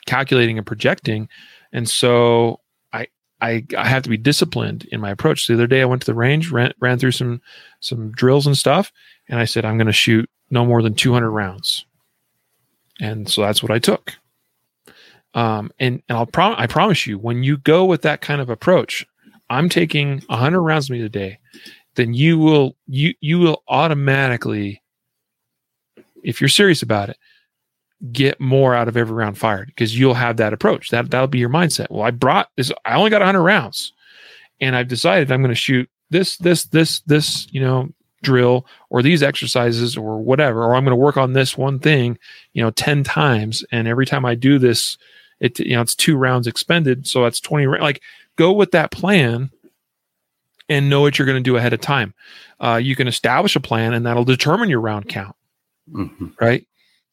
[0.05, 1.27] calculating and projecting.
[1.71, 2.59] And so
[2.93, 3.07] I,
[3.41, 5.47] I, I have to be disciplined in my approach.
[5.47, 7.41] The other day I went to the range, ran, ran through some,
[7.79, 8.91] some drills and stuff.
[9.27, 11.85] And I said, I'm going to shoot no more than 200 rounds.
[13.01, 14.13] And so that's what I took.
[15.33, 18.49] Um, and, and I'll prom- I promise you, when you go with that kind of
[18.49, 19.05] approach,
[19.49, 21.39] I'm taking 100 rounds with me today,
[21.95, 24.81] then you will you you will automatically,
[26.23, 27.17] if you're serious about it,
[28.11, 30.89] get more out of every round fired because you'll have that approach.
[30.89, 31.89] That that'll be your mindset.
[31.89, 32.71] Well, I brought this.
[32.85, 33.93] I only got 100 rounds,
[34.59, 37.47] and I've decided I'm going to shoot this, this, this, this.
[37.51, 37.89] You know,
[38.21, 42.17] drill or these exercises or whatever, or I'm going to work on this one thing.
[42.53, 44.97] You know, 10 times, and every time I do this,
[45.39, 47.67] it you know it's two rounds expended, so that's 20.
[47.67, 48.01] Like
[48.35, 49.51] go with that plan
[50.69, 52.13] and know what you're going to do ahead of time.
[52.59, 55.35] Uh, you can establish a plan, and that'll determine your round count.
[55.91, 56.27] Mm-hmm.
[56.39, 56.65] Right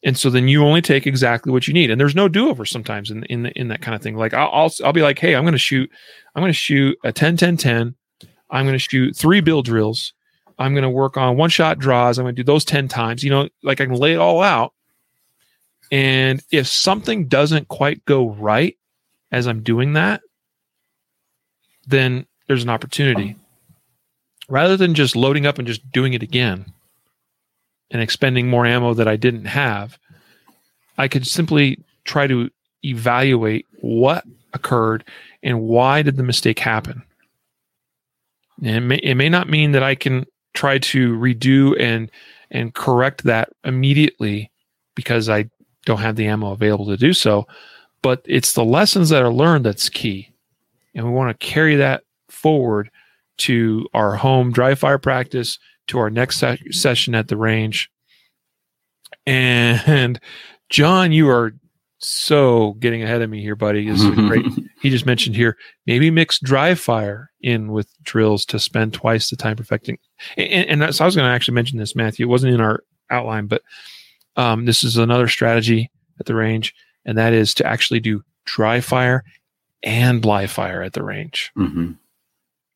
[0.03, 3.11] and so then you only take exactly what you need and there's no do-over sometimes
[3.11, 5.45] in in, in that kind of thing like I'll, I'll i'll, be like hey i'm
[5.45, 5.91] going to shoot
[6.35, 7.95] i'm going to shoot a 10 10 10
[8.51, 10.13] i'm going to shoot three bill drills
[10.59, 13.23] i'm going to work on one shot draws i'm going to do those 10 times
[13.23, 14.73] you know like i can lay it all out
[15.91, 18.77] and if something doesn't quite go right
[19.31, 20.21] as i'm doing that
[21.87, 23.37] then there's an opportunity
[24.53, 26.67] rather than just loading up and just doing it again
[27.91, 29.99] and expending more ammo that I didn't have,
[30.99, 32.51] I could simply try to
[32.85, 35.05] evaluate what occurred
[35.43, 37.03] and why did the mistake happen.
[38.63, 42.11] And it may, it may not mean that I can try to redo and
[42.51, 44.51] and correct that immediately
[44.95, 45.49] because I
[45.87, 47.47] don't have the ammo available to do so,
[48.03, 50.29] but it's the lessons that are learned that's key.
[50.95, 52.91] And we want to carry that forward
[53.43, 57.91] to our home dry fire practice to our next se- session at the range.
[59.27, 60.21] And
[60.71, 61.53] John, you are
[61.99, 63.89] so getting ahead of me here, buddy.
[63.89, 64.45] This is great.
[64.81, 69.37] he just mentioned here maybe mix dry fire in with drills to spend twice the
[69.37, 69.99] time perfecting.
[70.37, 72.27] And, and so I was going to actually mention this, Matthew.
[72.27, 73.63] It wasn't in our outline, but
[74.37, 76.75] um, this is another strategy at the range,
[77.05, 79.25] and that is to actually do dry fire
[79.83, 81.53] and live fire at the range.
[81.57, 81.93] Mm-hmm.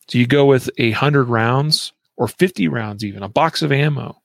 [0.09, 4.21] So you go with a hundred rounds or 50 rounds, even a box of ammo.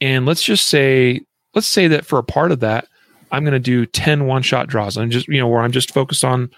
[0.00, 1.22] And let's just say,
[1.54, 2.86] let's say that for a part of that,
[3.32, 4.96] I'm going to do 10 one shot draws.
[4.96, 6.50] I'm just, you know, where I'm just focused on,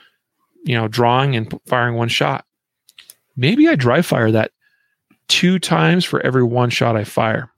[0.64, 2.44] you know, drawing and firing one shot.
[3.36, 4.52] Maybe I dry fire that
[5.28, 7.50] two times for every one shot I fire.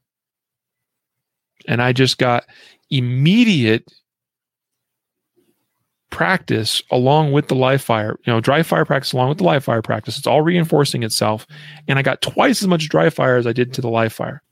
[1.66, 2.44] And I just got
[2.90, 3.90] immediate
[6.10, 9.64] practice along with the live fire, you know, dry fire practice along with the live
[9.64, 10.18] fire practice.
[10.18, 11.46] It's all reinforcing itself.
[11.86, 14.42] And I got twice as much dry fire as I did to the live fire.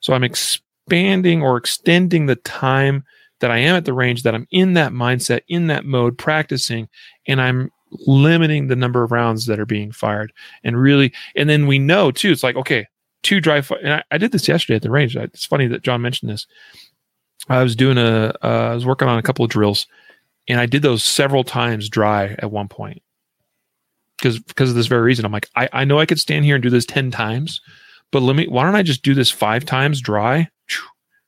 [0.00, 3.04] So I'm expanding or extending the time
[3.40, 6.88] that I am at the range, that I'm in that mindset, in that mode, practicing,
[7.26, 10.32] and I'm limiting the number of rounds that are being fired
[10.64, 12.84] and really and then we know too it's like okay
[13.22, 15.82] two dry fire and I, I did this yesterday at the range it's funny that
[15.82, 16.48] john mentioned this
[17.48, 19.86] i was doing a uh, I was working on a couple of drills
[20.48, 23.02] and i did those several times dry at one point
[24.16, 26.56] because because of this very reason i'm like I, I know i could stand here
[26.56, 27.60] and do this 10 times
[28.12, 30.48] but let me why don't i just do this five times dry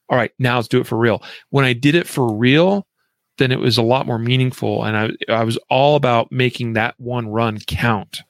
[0.09, 2.87] all right now let's do it for real when i did it for real
[3.39, 4.85] then it was a lot more meaningful.
[4.85, 8.21] And I, I was all about making that one run count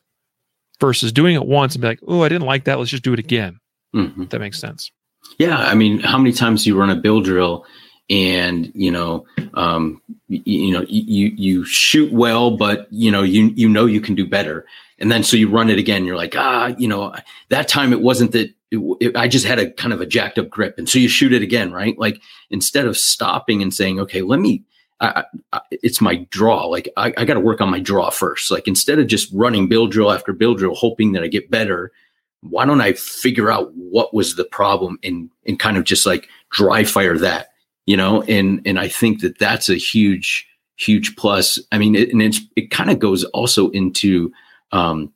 [0.81, 2.79] versus doing it once and be like, oh, I didn't like that.
[2.79, 3.59] Let's just do it again.
[3.97, 4.27] Mm-hmm.
[4.27, 4.93] that makes sense.
[5.39, 5.59] Yeah.
[5.59, 7.65] I mean, how many times do you run a bill drill
[8.11, 13.49] and, you know, um, you, you know, you, you shoot well, but you know, you,
[13.55, 14.67] you know, you can do better.
[14.99, 16.05] And then, so you run it again.
[16.05, 17.15] You're like, ah, you know,
[17.51, 20.39] that time it wasn't that it, it, I just had a kind of a jacked
[20.39, 20.77] up grip.
[20.79, 21.99] And so you shoot it again, right?
[21.99, 24.65] Like instead of stopping and saying, okay, let me,
[25.01, 26.67] I, I, it's my draw.
[26.67, 28.51] Like I, I got to work on my draw first.
[28.51, 31.93] Like instead of just running bill drill after bill drill, hoping that I get better,
[32.41, 36.29] why don't I figure out what was the problem and and kind of just like
[36.51, 37.51] dry fire that,
[37.89, 38.23] you know?
[38.23, 41.59] And and I think that that's a huge huge plus.
[41.73, 44.31] I mean, it, and it's it kind of goes also into
[44.73, 45.13] um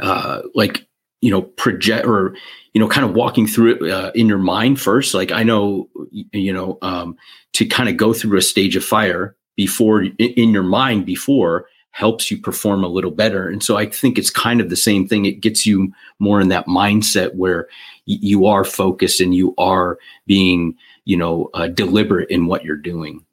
[0.00, 0.86] uh like
[1.20, 2.34] you know project or
[2.72, 5.88] you know kind of walking through it uh, in your mind first like i know
[6.32, 7.16] you know um,
[7.52, 12.30] to kind of go through a stage of fire before in your mind before helps
[12.30, 15.24] you perform a little better and so i think it's kind of the same thing
[15.24, 17.66] it gets you more in that mindset where
[18.06, 20.76] y- you are focused and you are being
[21.06, 23.24] you know uh, deliberate in what you're doing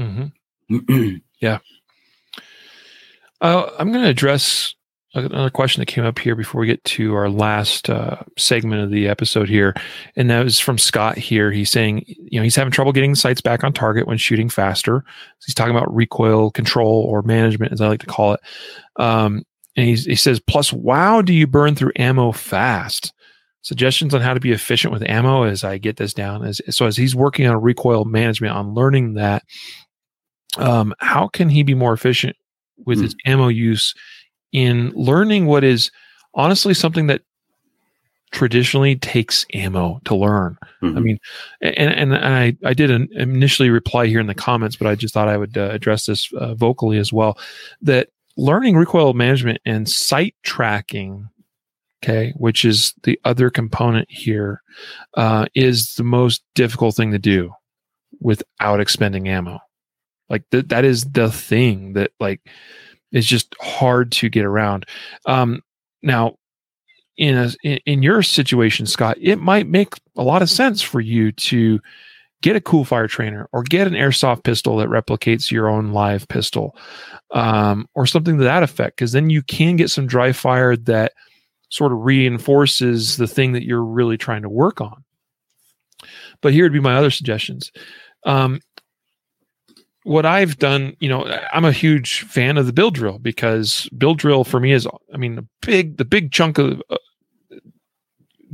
[0.00, 1.16] mm-hmm.
[1.40, 1.58] yeah
[3.40, 4.74] uh, i'm going to address
[5.14, 8.90] another question that came up here before we get to our last uh, segment of
[8.90, 9.74] the episode here,
[10.16, 11.52] and that was from Scott here.
[11.52, 15.04] He's saying, you know, he's having trouble getting sights back on target when shooting faster.
[15.44, 18.40] He's talking about recoil control or management, as I like to call it.
[18.96, 19.44] Um,
[19.76, 23.12] and he says, plus, wow, do you burn through ammo fast?
[23.64, 26.44] Suggestions on how to be efficient with ammo as I get this down.
[26.44, 29.42] As so, as he's working on recoil management, on learning that,
[30.58, 32.36] um, how can he be more efficient
[32.84, 33.32] with his hmm.
[33.32, 33.94] ammo use
[34.52, 35.90] in learning what is
[36.34, 37.22] honestly something that
[38.34, 40.58] traditionally takes ammo to learn.
[40.82, 40.96] Mm-hmm.
[40.96, 41.18] I mean,
[41.60, 44.96] and, and, and I, I did an initially reply here in the comments, but I
[44.96, 47.38] just thought I would uh, address this uh, vocally as well.
[47.80, 51.28] That learning recoil management and sight tracking,
[52.04, 54.62] okay, which is the other component here,
[55.16, 57.52] uh, is the most difficult thing to do
[58.20, 59.58] without expending ammo.
[60.28, 62.40] Like th- that is the thing that like
[63.12, 64.86] is just hard to get around.
[65.26, 65.62] Um,
[66.02, 66.36] now,
[67.16, 71.32] in a in your situation, Scott, it might make a lot of sense for you
[71.32, 71.80] to
[72.42, 76.28] get a cool fire trainer or get an airsoft pistol that replicates your own live
[76.28, 76.76] pistol,
[77.30, 81.12] um, or something to that effect, because then you can get some dry fire that
[81.68, 85.04] sort of reinforces the thing that you're really trying to work on.
[86.40, 87.72] But here would be my other suggestions.
[88.24, 88.60] Um,
[90.02, 94.14] what I've done, you know, I'm a huge fan of the bill drill because bill
[94.14, 96.96] drill for me is, I mean, the big, the big chunk of uh,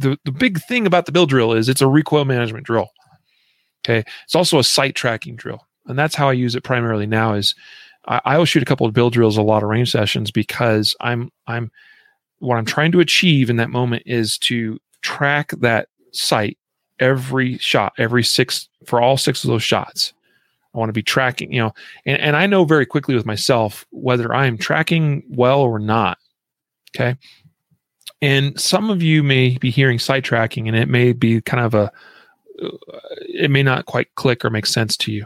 [0.00, 2.90] the the big thing about the bill drill is it's a recoil management drill.
[3.84, 7.34] Okay, it's also a sight tracking drill, and that's how I use it primarily now.
[7.34, 7.54] Is
[8.06, 10.94] I, I will shoot a couple of bill drills, a lot of range sessions because
[11.00, 11.70] I'm I'm
[12.40, 16.58] what I'm trying to achieve in that moment is to track that sight
[16.98, 20.12] every shot, every six for all six of those shots
[20.74, 21.74] I want to be tracking, you know,
[22.06, 26.18] and, and I know very quickly with myself whether I am tracking well or not.
[26.94, 27.16] Okay.
[28.22, 31.74] And some of you may be hearing sight tracking and it may be kind of
[31.74, 31.90] a,
[33.20, 35.24] it may not quite click or make sense to you.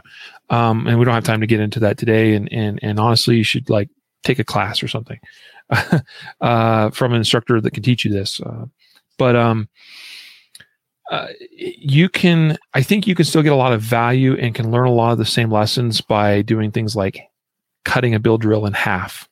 [0.49, 2.33] Um, and we don't have time to get into that today.
[2.33, 3.89] And, and, and honestly, you should like
[4.25, 5.19] take a class or something,
[6.41, 8.41] uh, from an instructor that can teach you this.
[8.41, 8.65] Uh,
[9.17, 9.69] but, um,
[11.11, 14.71] uh, you can i think you can still get a lot of value and can
[14.71, 17.21] learn a lot of the same lessons by doing things like
[17.83, 19.29] cutting a bill drill in half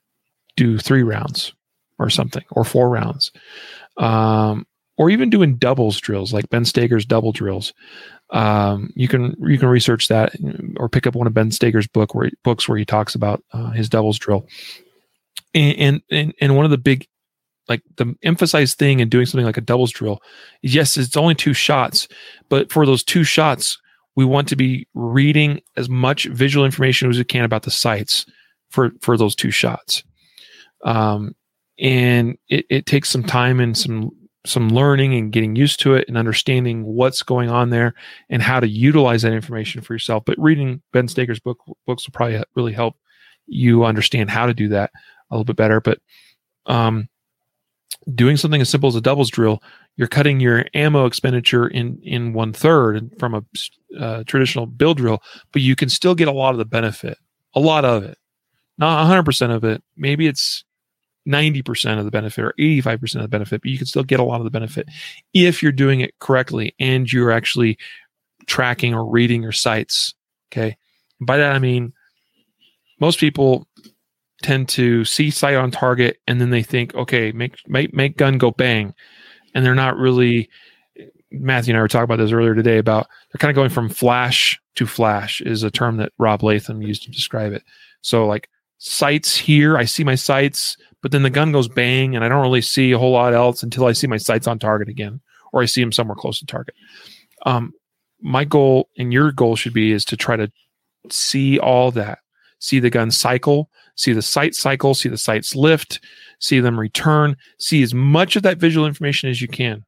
[0.56, 1.54] do three rounds
[1.98, 3.32] or something or four rounds
[3.98, 4.68] um,
[4.98, 7.74] or even doing doubles drills like ben Stoeger's double drills
[8.30, 10.36] um, you can you can research that
[10.78, 13.72] or pick up one of ben Stoeger's book where books where he talks about uh,
[13.72, 14.46] his doubles drill
[15.54, 17.08] and, and and one of the big
[17.70, 20.20] like the emphasized thing in doing something like a doubles drill
[20.62, 22.08] yes it's only two shots
[22.50, 23.78] but for those two shots
[24.16, 28.26] we want to be reading as much visual information as we can about the sights
[28.70, 30.04] for for those two shots.
[30.84, 31.36] Um,
[31.80, 34.12] and it, it takes some time and some
[34.46, 37.94] some learning and getting used to it and understanding what's going on there
[38.30, 40.24] and how to utilize that information for yourself.
[40.26, 42.96] But reading ben Stoeger's book books will probably really help
[43.48, 44.92] you understand how to do that
[45.34, 45.82] a little bit better.
[45.82, 46.00] But
[46.66, 47.10] um,
[48.14, 49.62] doing something as simple as a doubles drill,
[49.96, 53.44] you're cutting your ammo expenditure in in one third from a
[54.00, 55.22] uh, traditional bill drill,
[55.52, 57.18] but you can still get a lot of the benefit,
[57.54, 58.18] a lot of it,
[58.78, 59.84] not 100% of it.
[59.96, 60.64] Maybe it's
[61.28, 64.24] 90% of the benefit or 85% of the benefit, but you can still get a
[64.24, 64.88] lot of the benefit
[65.34, 67.78] if you're doing it correctly and you're actually
[68.46, 70.16] tracking or reading your sights.
[70.52, 70.76] Okay.
[71.22, 71.94] By that, I mean,
[73.00, 73.68] most people
[74.44, 78.38] tend to see sight on target and then they think, okay, make, make, make gun
[78.38, 78.94] go bang.
[79.56, 80.50] And they're not really,
[81.32, 83.90] Matthew and I were talking about this earlier today about they're kind of going from
[83.90, 87.64] flash to flash is a term that Rob Leatham used to describe it.
[88.02, 92.24] So like sights here, I see my sights, but then the gun goes bang and
[92.24, 94.90] I don't really see a whole lot else until I see my sights on target
[94.90, 95.22] again
[95.52, 96.76] or I see them somewhere close to target.
[97.46, 97.74] Um,
[98.22, 100.52] my goal and your goal should be is to try to
[101.10, 102.20] see all that,
[102.60, 106.00] see the gun cycle, see the sight cycle, see the sights lift,
[106.40, 109.84] see them return, see as much of that visual information as you can.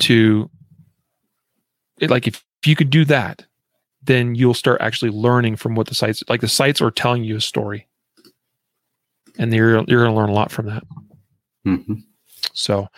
[0.00, 0.50] To
[1.98, 3.44] it, like if, if you could do that,
[4.02, 7.36] then you'll start actually learning from what the sights like the sights are telling you
[7.36, 7.88] a story
[9.38, 10.82] and you're you're going to learn a lot from that.
[11.66, 11.94] Mm-hmm.
[12.54, 12.88] So,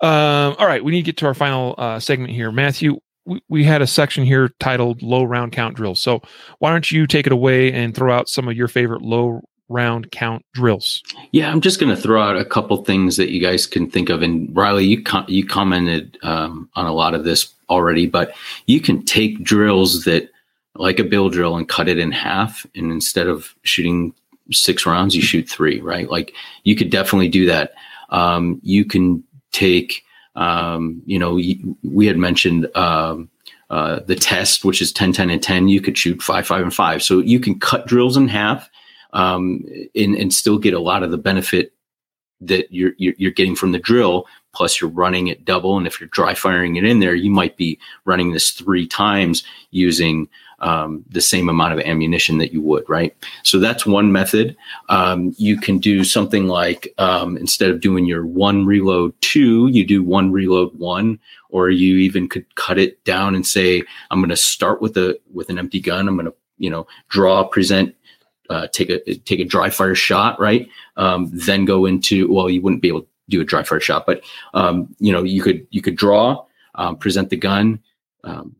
[0.00, 3.00] um, all right, we need to get to our final uh, segment here, Matthew.
[3.26, 6.22] We, we had a section here titled "Low Round Count Drills." So,
[6.58, 10.10] why don't you take it away and throw out some of your favorite low round
[10.10, 11.02] count drills?
[11.32, 14.08] Yeah, I'm just going to throw out a couple things that you guys can think
[14.08, 14.22] of.
[14.22, 18.34] And Riley, you com- you commented um, on a lot of this already, but
[18.66, 20.30] you can take drills that
[20.76, 24.12] like a bill drill and cut it in half, and instead of shooting
[24.50, 26.10] six rounds, you shoot three, right?
[26.10, 27.74] Like you could definitely do that.
[28.10, 30.03] Um, you can take,
[30.34, 31.34] um, you know,
[31.82, 33.30] we had mentioned um,
[33.70, 35.68] uh, the test, which is 10, 10, and 10.
[35.68, 37.02] You could shoot five, five, and five.
[37.02, 38.68] So you can cut drills in half
[39.12, 39.64] um,
[39.94, 41.72] and, and still get a lot of the benefit
[42.40, 44.26] that you're, you're getting from the drill.
[44.54, 47.56] Plus, you're running it double, and if you're dry firing it in there, you might
[47.56, 50.28] be running this three times using
[50.64, 53.14] um, the same amount of ammunition that you would, right?
[53.42, 54.56] So that's one method.
[54.88, 59.86] Um, you can do something like um, instead of doing your one reload two, you
[59.86, 64.30] do one reload one, or you even could cut it down and say, I'm going
[64.30, 66.08] to start with a with an empty gun.
[66.08, 67.94] I'm going to you know draw, present,
[68.48, 70.66] uh, take a take a dry fire shot, right?
[70.96, 74.06] Um, then go into well, you wouldn't be able to do a dry fire shot,
[74.06, 74.22] but
[74.54, 76.46] um, you know you could you could draw,
[76.76, 77.80] um, present the gun.
[78.22, 78.56] Um,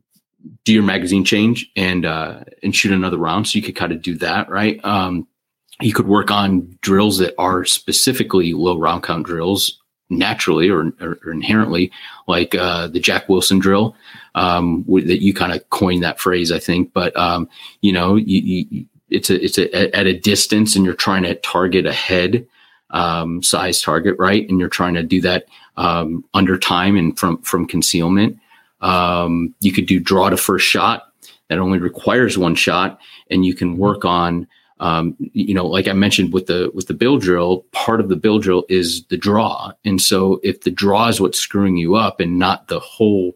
[0.63, 3.47] do your magazine change and uh, and shoot another round.
[3.47, 4.83] So you could kind of do that, right?
[4.83, 5.27] Um,
[5.81, 11.31] you could work on drills that are specifically low round count drills naturally or, or,
[11.31, 11.91] inherently,
[12.27, 13.95] like uh, the Jack Wilson drill.
[14.35, 16.93] Um, that you kind of coined that phrase, I think.
[16.93, 17.49] But um,
[17.81, 21.35] you know, you, you, it's a it's a, at a distance, and you're trying to
[21.35, 22.47] target a head
[22.91, 24.47] um, size target, right?
[24.47, 25.45] And you're trying to do that
[25.77, 28.37] um, under time and from from concealment.
[28.85, 31.11] Um, you could do draw to first shot
[31.49, 32.99] that only requires one shot,
[33.31, 34.47] and you can work on,
[34.79, 37.65] um, you know, like I mentioned with the with the bill drill.
[37.71, 41.39] Part of the bill drill is the draw, and so if the draw is what's
[41.39, 43.33] screwing you up, and not the whole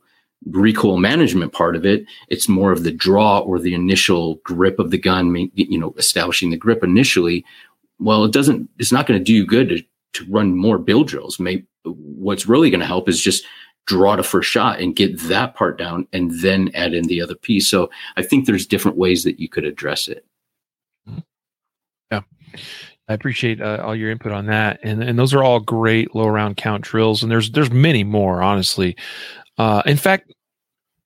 [0.52, 4.92] recoil management part of it, it's more of the draw or the initial grip of
[4.92, 7.44] the gun, you know, establishing the grip initially.
[8.00, 8.70] Well, it doesn't.
[8.78, 9.84] It's not going to do you good to,
[10.14, 11.40] to run more bill drills.
[11.40, 13.46] Maybe what's really going to help is just
[13.90, 17.34] draw the first shot and get that part down and then add in the other
[17.34, 17.68] piece.
[17.68, 20.24] So I think there's different ways that you could address it.
[22.12, 22.22] Yeah.
[23.08, 26.28] I appreciate uh, all your input on that, and and those are all great low
[26.28, 28.96] round count drills, and there's there's many more, honestly.
[29.58, 30.32] Uh, in fact,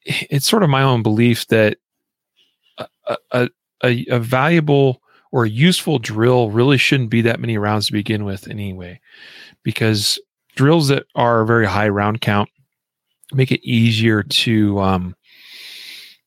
[0.05, 1.77] it's sort of my own belief that
[2.77, 3.49] a, a,
[3.86, 8.25] a, a valuable or a useful drill really shouldn't be that many rounds to begin
[8.25, 8.99] with, anyway,
[9.63, 10.19] because
[10.55, 12.49] drills that are very high round count
[13.34, 15.15] make it easier to um,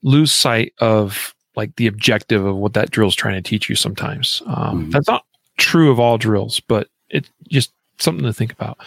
[0.02, 3.74] lose sight of like the objective of what that drill is trying to teach you
[3.74, 4.42] sometimes.
[4.46, 4.90] Um, mm-hmm.
[4.90, 5.24] That's not
[5.57, 8.78] true of all drills, but it's just something to think about.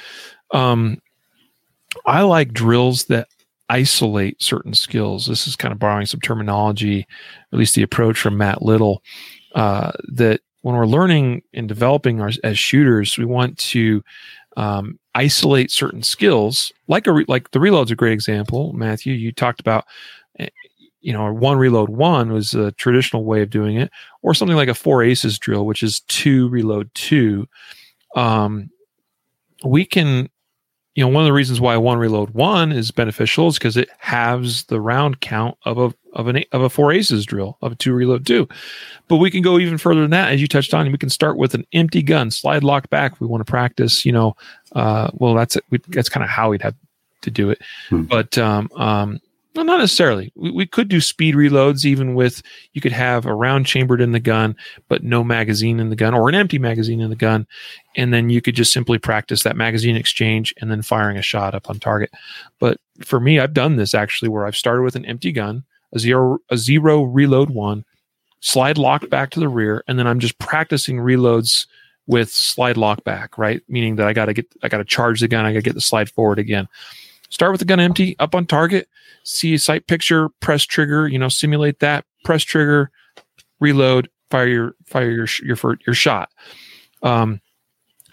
[0.51, 1.01] Um,
[2.05, 3.27] I like drills that
[3.69, 5.27] isolate certain skills.
[5.27, 7.07] This is kind of borrowing some terminology,
[7.51, 9.03] at least the approach from Matt Little,
[9.55, 14.03] uh, that when we're learning and developing our, as shooters, we want to
[14.57, 18.71] um, isolate certain skills, like a re- like the reload's a great example.
[18.71, 19.83] Matthew, you talked about,
[20.39, 20.47] eh,
[21.01, 23.91] you know, one reload one was a traditional way of doing it,
[24.21, 27.47] or something like a four aces drill, which is two reload two.
[28.15, 28.69] Um,
[29.65, 30.29] we can,
[30.95, 33.89] you know, one of the reasons why one reload one is beneficial is because it
[33.97, 37.75] halves the round count of a of an of a four aces drill of a
[37.75, 38.47] two reload two.
[39.07, 40.91] But we can go even further than that, as you touched on.
[40.91, 43.19] We can start with an empty gun, slide lock back.
[43.19, 44.35] We want to practice, you know.
[44.73, 45.57] Uh, well, that's.
[45.69, 46.75] We, that's kind of how we'd have
[47.21, 47.61] to do it.
[47.89, 48.03] Hmm.
[48.03, 49.19] But um, um,
[49.55, 50.31] well, not necessarily.
[50.35, 52.41] We, we could do speed reloads, even with
[52.73, 54.55] you could have a round chambered in the gun,
[54.87, 57.47] but no magazine in the gun, or an empty magazine in the gun,
[57.95, 61.55] and then you could just simply practice that magazine exchange and then firing a shot
[61.55, 62.11] up on target.
[62.59, 65.63] But for me, I've done this actually, where I've started with an empty gun,
[65.93, 67.85] a zero a zero reload one,
[68.39, 71.67] slide lock back to the rear, and then I'm just practicing reloads
[72.07, 73.61] with slide lock back, right?
[73.67, 75.63] Meaning that I got to get I got to charge the gun, I got to
[75.63, 76.67] get the slide forward again.
[77.29, 78.89] Start with the gun empty, up on target,
[79.23, 82.89] see a sight picture, press trigger, you know, simulate that, press trigger,
[83.59, 86.31] reload, fire your fire your your your shot.
[87.03, 87.41] Um,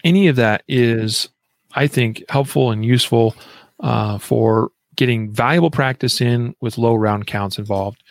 [0.03, 1.29] any of that is,
[1.73, 3.35] I think, helpful and useful
[3.79, 8.03] uh, for getting valuable practice in with low round counts involved.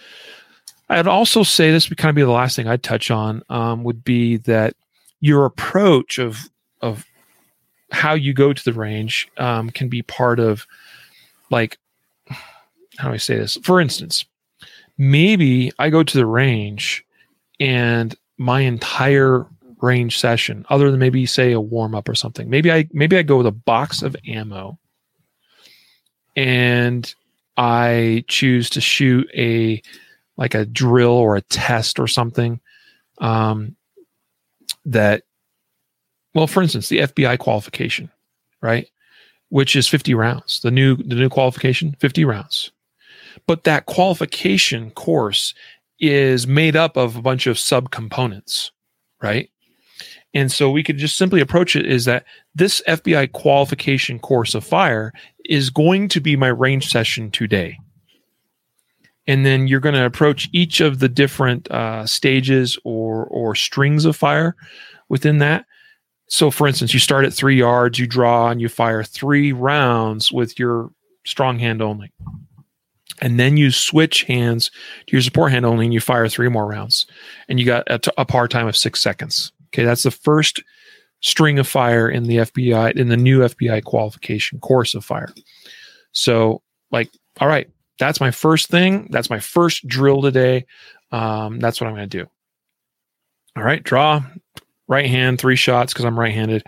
[0.88, 3.84] I'd also say this would kind of be the last thing I'd touch on um,
[3.84, 4.74] would be that
[5.20, 6.48] your approach of
[6.80, 7.04] of
[7.90, 10.66] how you go to the range um, can be part of
[11.50, 11.78] like
[12.98, 13.58] how do I say this?
[13.62, 14.24] For instance,
[14.96, 17.04] maybe I go to the range
[17.60, 19.46] and my entire
[19.82, 23.22] range session, other than maybe say a warm up or something, maybe I maybe I
[23.22, 24.78] go with a box of ammo
[26.36, 27.12] and
[27.56, 29.82] I choose to shoot a
[30.36, 32.60] like a drill or a test or something
[33.18, 33.74] um,
[34.84, 35.22] that
[36.34, 38.10] well for instance the fbi qualification
[38.60, 38.88] right
[39.48, 40.60] which is 50 rounds.
[40.60, 42.72] The new the new qualification, 50 rounds.
[43.46, 45.54] But that qualification course
[46.00, 48.70] is made up of a bunch of subcomponents,
[49.22, 49.50] right?
[50.34, 52.24] And so we could just simply approach it is that
[52.54, 55.12] this FBI qualification course of fire
[55.48, 57.78] is going to be my range session today.
[59.26, 64.04] And then you're going to approach each of the different uh, stages or or strings
[64.04, 64.54] of fire
[65.08, 65.66] within that.
[66.28, 70.32] So for instance you start at three yards you draw and you fire three rounds
[70.32, 70.90] with your
[71.24, 72.12] strong hand only.
[73.20, 74.70] And then you switch hands
[75.06, 77.06] to your support hand only and you fire three more rounds.
[77.48, 79.52] And you got a, t- a par time of six seconds.
[79.68, 80.62] Okay that's the first
[81.26, 85.32] string of fire in the fbi in the new fbi qualification course of fire
[86.12, 87.10] so like
[87.40, 87.68] all right
[87.98, 90.64] that's my first thing that's my first drill today
[91.12, 92.28] um, that's what i'm going to do
[93.56, 94.22] all right draw
[94.88, 96.64] right hand, three shots because I'm right handed.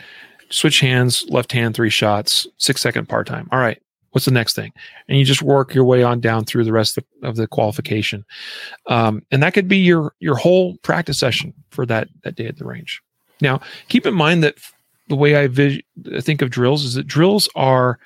[0.51, 3.49] Switch hands, left hand, three shots, six second part time.
[3.53, 3.81] All right.
[4.13, 4.73] What's the next thing?
[5.07, 7.47] And you just work your way on down through the rest of the, of the
[7.47, 8.25] qualification.
[8.87, 12.57] Um, and that could be your, your whole practice session for that, that day at
[12.57, 13.03] the range.
[13.41, 14.57] Now, keep in mind that
[15.09, 15.81] the way I vis-
[16.21, 17.99] think of drills is that drills are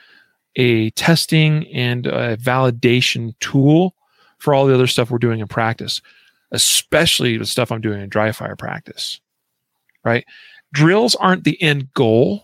[0.57, 3.95] a testing and a validation tool
[4.39, 6.03] for all the other stuff we're doing in practice,
[6.51, 9.21] especially the stuff I'm doing in dry fire practice
[10.05, 10.25] right?
[10.73, 12.43] Drills aren't the end goal,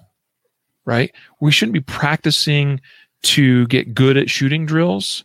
[0.84, 1.12] right?
[1.40, 2.80] We shouldn't be practicing
[3.22, 5.24] to get good at shooting drills.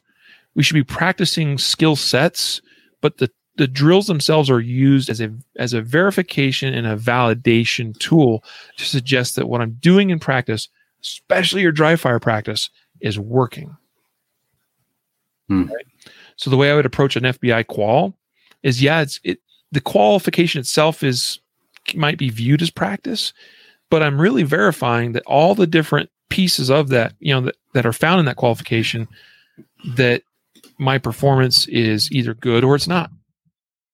[0.55, 2.61] We should be practicing skill sets,
[3.01, 7.97] but the the drills themselves are used as a as a verification and a validation
[7.99, 8.43] tool
[8.78, 10.70] to suggest that what I'm doing in practice,
[11.01, 13.76] especially your dry fire practice, is working.
[15.47, 15.66] Hmm.
[15.66, 15.86] Right?
[16.36, 18.16] So the way I would approach an FBI qual
[18.64, 19.39] is yeah, it's it
[19.72, 21.39] the qualification itself is
[21.95, 23.34] might be viewed as practice,
[23.89, 27.86] but I'm really verifying that all the different pieces of that, you know, that, that
[27.86, 29.08] are found in that qualification,
[29.95, 30.24] that
[30.80, 33.12] my performance is either good or it's not.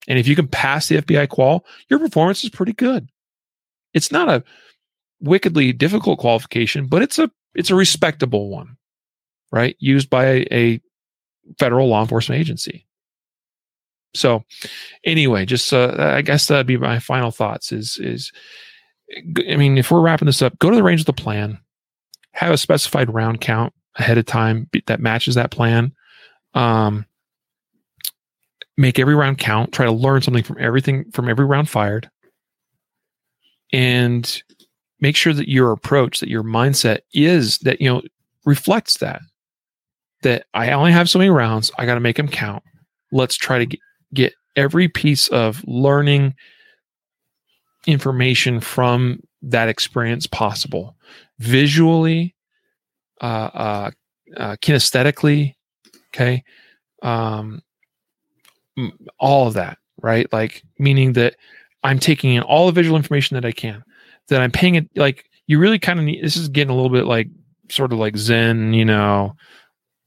[0.07, 3.09] And if you can pass the FBI qual, your performance is pretty good.
[3.93, 4.43] It's not a
[5.19, 8.77] wickedly difficult qualification, but it's a it's a respectable one,
[9.51, 9.75] right?
[9.79, 10.81] Used by a, a
[11.57, 12.85] federal law enforcement agency.
[14.13, 14.43] So,
[15.03, 17.71] anyway, just uh, I guess that'd be my final thoughts.
[17.71, 18.31] Is is
[19.49, 21.59] I mean, if we're wrapping this up, go to the range of the plan,
[22.33, 25.93] have a specified round count ahead of time that matches that plan.
[26.53, 27.05] Um,
[28.79, 29.73] make every round count.
[29.73, 32.09] Try to learn something from everything from every round fired,
[33.71, 34.41] and
[35.01, 38.01] make sure that your approach, that your mindset is that you know
[38.45, 39.21] reflects that.
[40.23, 41.71] That I only have so many rounds.
[41.77, 42.63] I got to make them count.
[43.11, 43.79] Let's try to get,
[44.13, 46.33] get every piece of learning
[47.85, 50.95] information from that experience possible
[51.39, 52.35] visually
[53.21, 53.91] uh, uh,
[54.35, 55.55] uh, kinesthetically
[56.13, 56.43] okay
[57.03, 57.61] um,
[59.19, 61.35] all of that right like meaning that
[61.83, 63.83] i'm taking in all the visual information that i can
[64.27, 66.89] that i'm paying it like you really kind of need this is getting a little
[66.89, 67.27] bit like
[67.69, 69.35] sort of like zen you know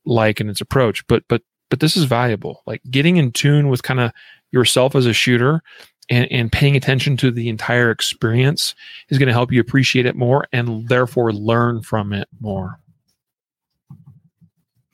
[0.05, 1.43] like in its approach but but
[1.73, 2.63] but this is valuable.
[2.67, 4.13] Like getting in tune with kind of
[4.51, 5.63] yourself as a shooter
[6.11, 8.75] and, and paying attention to the entire experience
[9.09, 12.79] is going to help you appreciate it more and therefore learn from it more.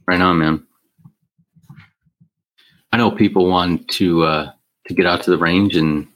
[0.06, 0.67] Right on, man.
[2.92, 4.52] I know people want to uh,
[4.86, 6.06] to get out to the range, and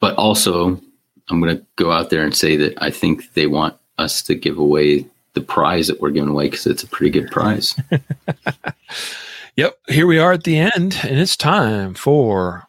[0.00, 0.80] but also
[1.28, 4.34] I'm going to go out there and say that I think they want us to
[4.34, 7.74] give away the prize that we're giving away because it's a pretty good prize.
[9.56, 12.68] yep, here we are at the end, and it's time for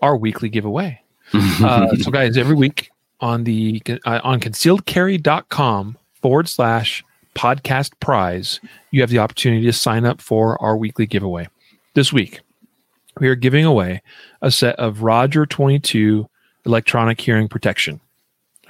[0.00, 1.00] our weekly giveaway.
[1.32, 7.04] uh, so, guys, every week on the uh, on concealedcarry.com forward slash
[7.36, 8.60] podcast prize,
[8.90, 11.48] you have the opportunity to sign up for our weekly giveaway.
[11.94, 12.40] This week,
[13.18, 14.02] we are giving away
[14.42, 16.28] a set of Roger 22
[16.64, 18.00] electronic hearing protection.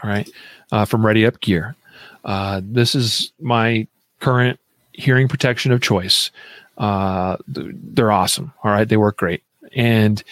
[0.03, 0.29] All right,
[0.73, 1.77] uh, from Ready Up Gear.
[2.25, 3.87] Uh, this is my
[4.21, 4.59] current
[4.93, 6.31] hearing protection of choice.
[6.79, 8.55] Uh, they're awesome.
[8.64, 9.43] All right, they work great.
[9.77, 10.23] And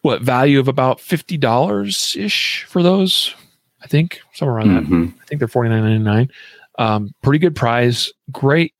[0.00, 3.32] what value of about fifty dollars ish for those?
[3.80, 5.04] I think somewhere around mm-hmm.
[5.04, 5.12] that.
[5.22, 6.30] I think they're forty nine ninety nine.
[6.80, 8.12] Um, pretty good price.
[8.32, 8.74] Great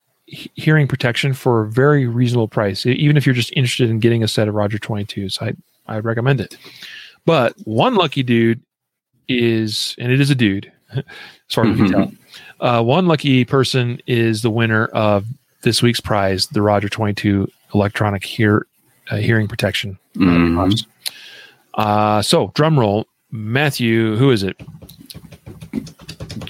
[0.55, 2.85] hearing protection for a very reasonable price.
[2.85, 5.53] Even if you're just interested in getting a set of Roger 22s, I
[5.85, 6.57] I recommend it.
[7.25, 8.61] But one lucky dude
[9.27, 10.71] is, and it is a dude,
[11.47, 12.11] sorry as we tell.
[12.59, 15.25] Uh, one lucky person is the winner of
[15.61, 18.67] this week's prize, the Roger 22 electronic hear,
[19.09, 19.97] uh, hearing protection.
[20.15, 20.73] Mm-hmm.
[21.73, 24.59] Uh, so, drum roll, Matthew, who is it?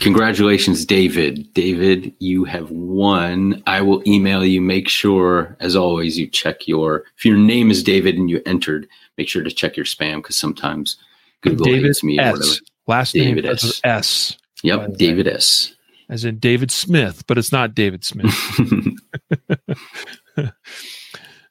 [0.03, 1.53] Congratulations, David.
[1.53, 3.63] David, you have won.
[3.65, 4.59] I will email you.
[4.59, 7.05] Make sure, as always, you check your.
[7.17, 8.85] If your name is David and you entered,
[9.17, 10.97] make sure to check your spam because sometimes
[11.39, 12.25] Google David hates me S.
[12.25, 12.55] or whatever.
[12.85, 13.79] Last David name S.
[13.85, 14.37] S.
[14.61, 15.73] Yep, David S.
[16.09, 18.35] As in David Smith, but it's not David Smith.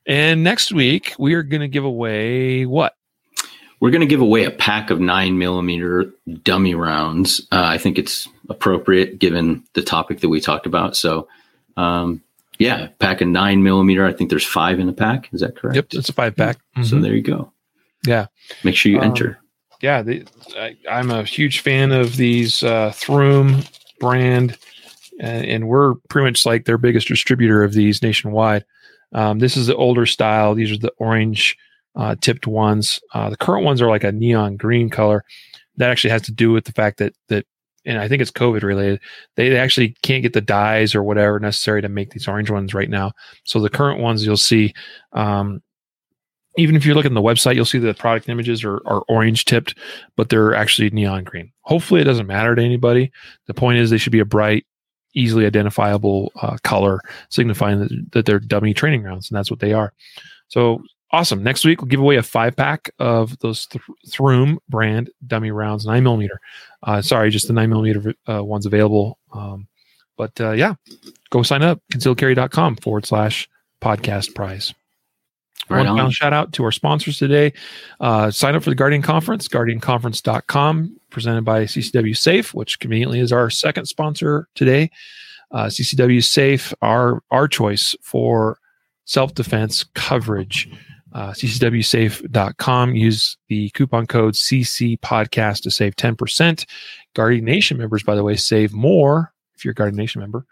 [0.07, 2.97] and next week we are going to give away what?
[3.81, 6.13] We're going to give away a pack of nine millimeter
[6.45, 7.41] dummy rounds.
[7.51, 10.97] Uh, I think it's appropriate given the topic that we talked about.
[10.97, 11.29] So,
[11.77, 12.23] um,
[12.59, 14.07] yeah, pack a nine millimeter.
[14.07, 15.29] I think there's five in the pack.
[15.33, 15.77] Is that correct?
[15.77, 16.59] Yep, it's a five pack.
[16.77, 16.85] Mm-hmm.
[16.85, 17.53] So there you go.
[18.07, 18.27] Yeah.
[18.65, 19.39] Make sure you um, enter.
[19.81, 20.25] Yeah, the,
[20.57, 23.63] I, am a huge fan of these uh, Throom
[23.99, 24.57] brand,
[25.19, 28.65] and, and, we're pretty much like their biggest distributor of these nationwide.
[29.13, 30.55] Um, this is the older style.
[30.55, 31.57] These are the orange
[31.97, 33.01] uh, tipped ones.
[33.13, 35.25] Uh, the current ones are like a neon green color.
[35.79, 37.45] That actually has to do with the fact that that,
[37.85, 39.01] and I think it's COVID related.
[39.37, 42.91] They actually can't get the dyes or whatever necessary to make these orange ones right
[42.91, 43.13] now.
[43.45, 44.73] So the current ones you'll see,
[45.13, 45.63] um,
[46.57, 49.47] even if you look at the website, you'll see the product images are, are orange
[49.47, 49.77] tipped,
[50.17, 51.51] but they're actually neon green.
[51.63, 53.11] Hopefully, it doesn't matter to anybody.
[53.47, 54.67] The point is, they should be a bright,
[55.15, 59.73] easily identifiable uh, color, signifying that, that they're dummy training rounds, and that's what they
[59.73, 59.95] are.
[60.49, 60.83] So
[61.13, 61.43] awesome.
[61.43, 65.87] Next week, we'll give away a five pack of those Th- Throom brand dummy rounds,
[65.87, 66.41] nine millimeter.
[66.83, 69.19] Uh, sorry, just the nine millimeter uh, ones available.
[69.33, 69.69] Um,
[70.17, 70.75] but uh, yeah,
[71.31, 73.49] go sign up, concealcarry.com forward slash
[73.81, 74.75] podcast prize.
[75.69, 77.53] Right One final shout out to our sponsors today.
[78.01, 83.33] Uh, sign up for the Guardian Conference, guardianconference.com, presented by CCW Safe, which conveniently is
[83.33, 84.91] our second sponsor today.
[85.53, 88.59] Uh, CCW Safe, our, our choice for
[89.05, 90.69] self defense coverage
[91.15, 92.95] uh, ccwsafe.com.
[92.95, 96.67] Use the coupon code CC podcast to save 10%.
[97.15, 100.47] Guardian Nation members, by the way, save more if you're a Guardian Nation member.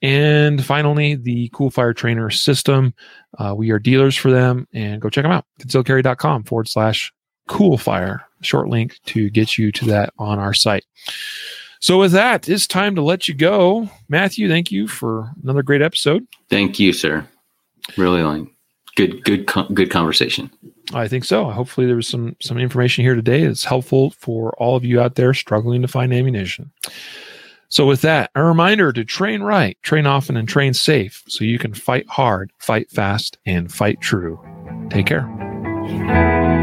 [0.00, 2.94] And finally, the Cool Fire Trainer system.
[3.36, 5.44] Uh, we are dealers for them and go check them out.
[5.60, 7.12] Concealcarry.com forward slash
[7.48, 8.24] cool fire.
[8.42, 10.84] Short link to get you to that on our site.
[11.80, 13.88] So, with that, it's time to let you go.
[14.08, 16.26] Matthew, thank you for another great episode.
[16.48, 17.26] Thank you, sir.
[17.96, 18.57] Really like
[18.98, 20.50] good good good conversation.
[20.92, 21.48] I think so.
[21.50, 25.14] Hopefully there was some some information here today that's helpful for all of you out
[25.14, 26.72] there struggling to find ammunition.
[27.68, 31.58] So with that a reminder to train right train often and train safe so you
[31.58, 34.40] can fight hard fight fast and fight true.
[34.90, 36.57] Take care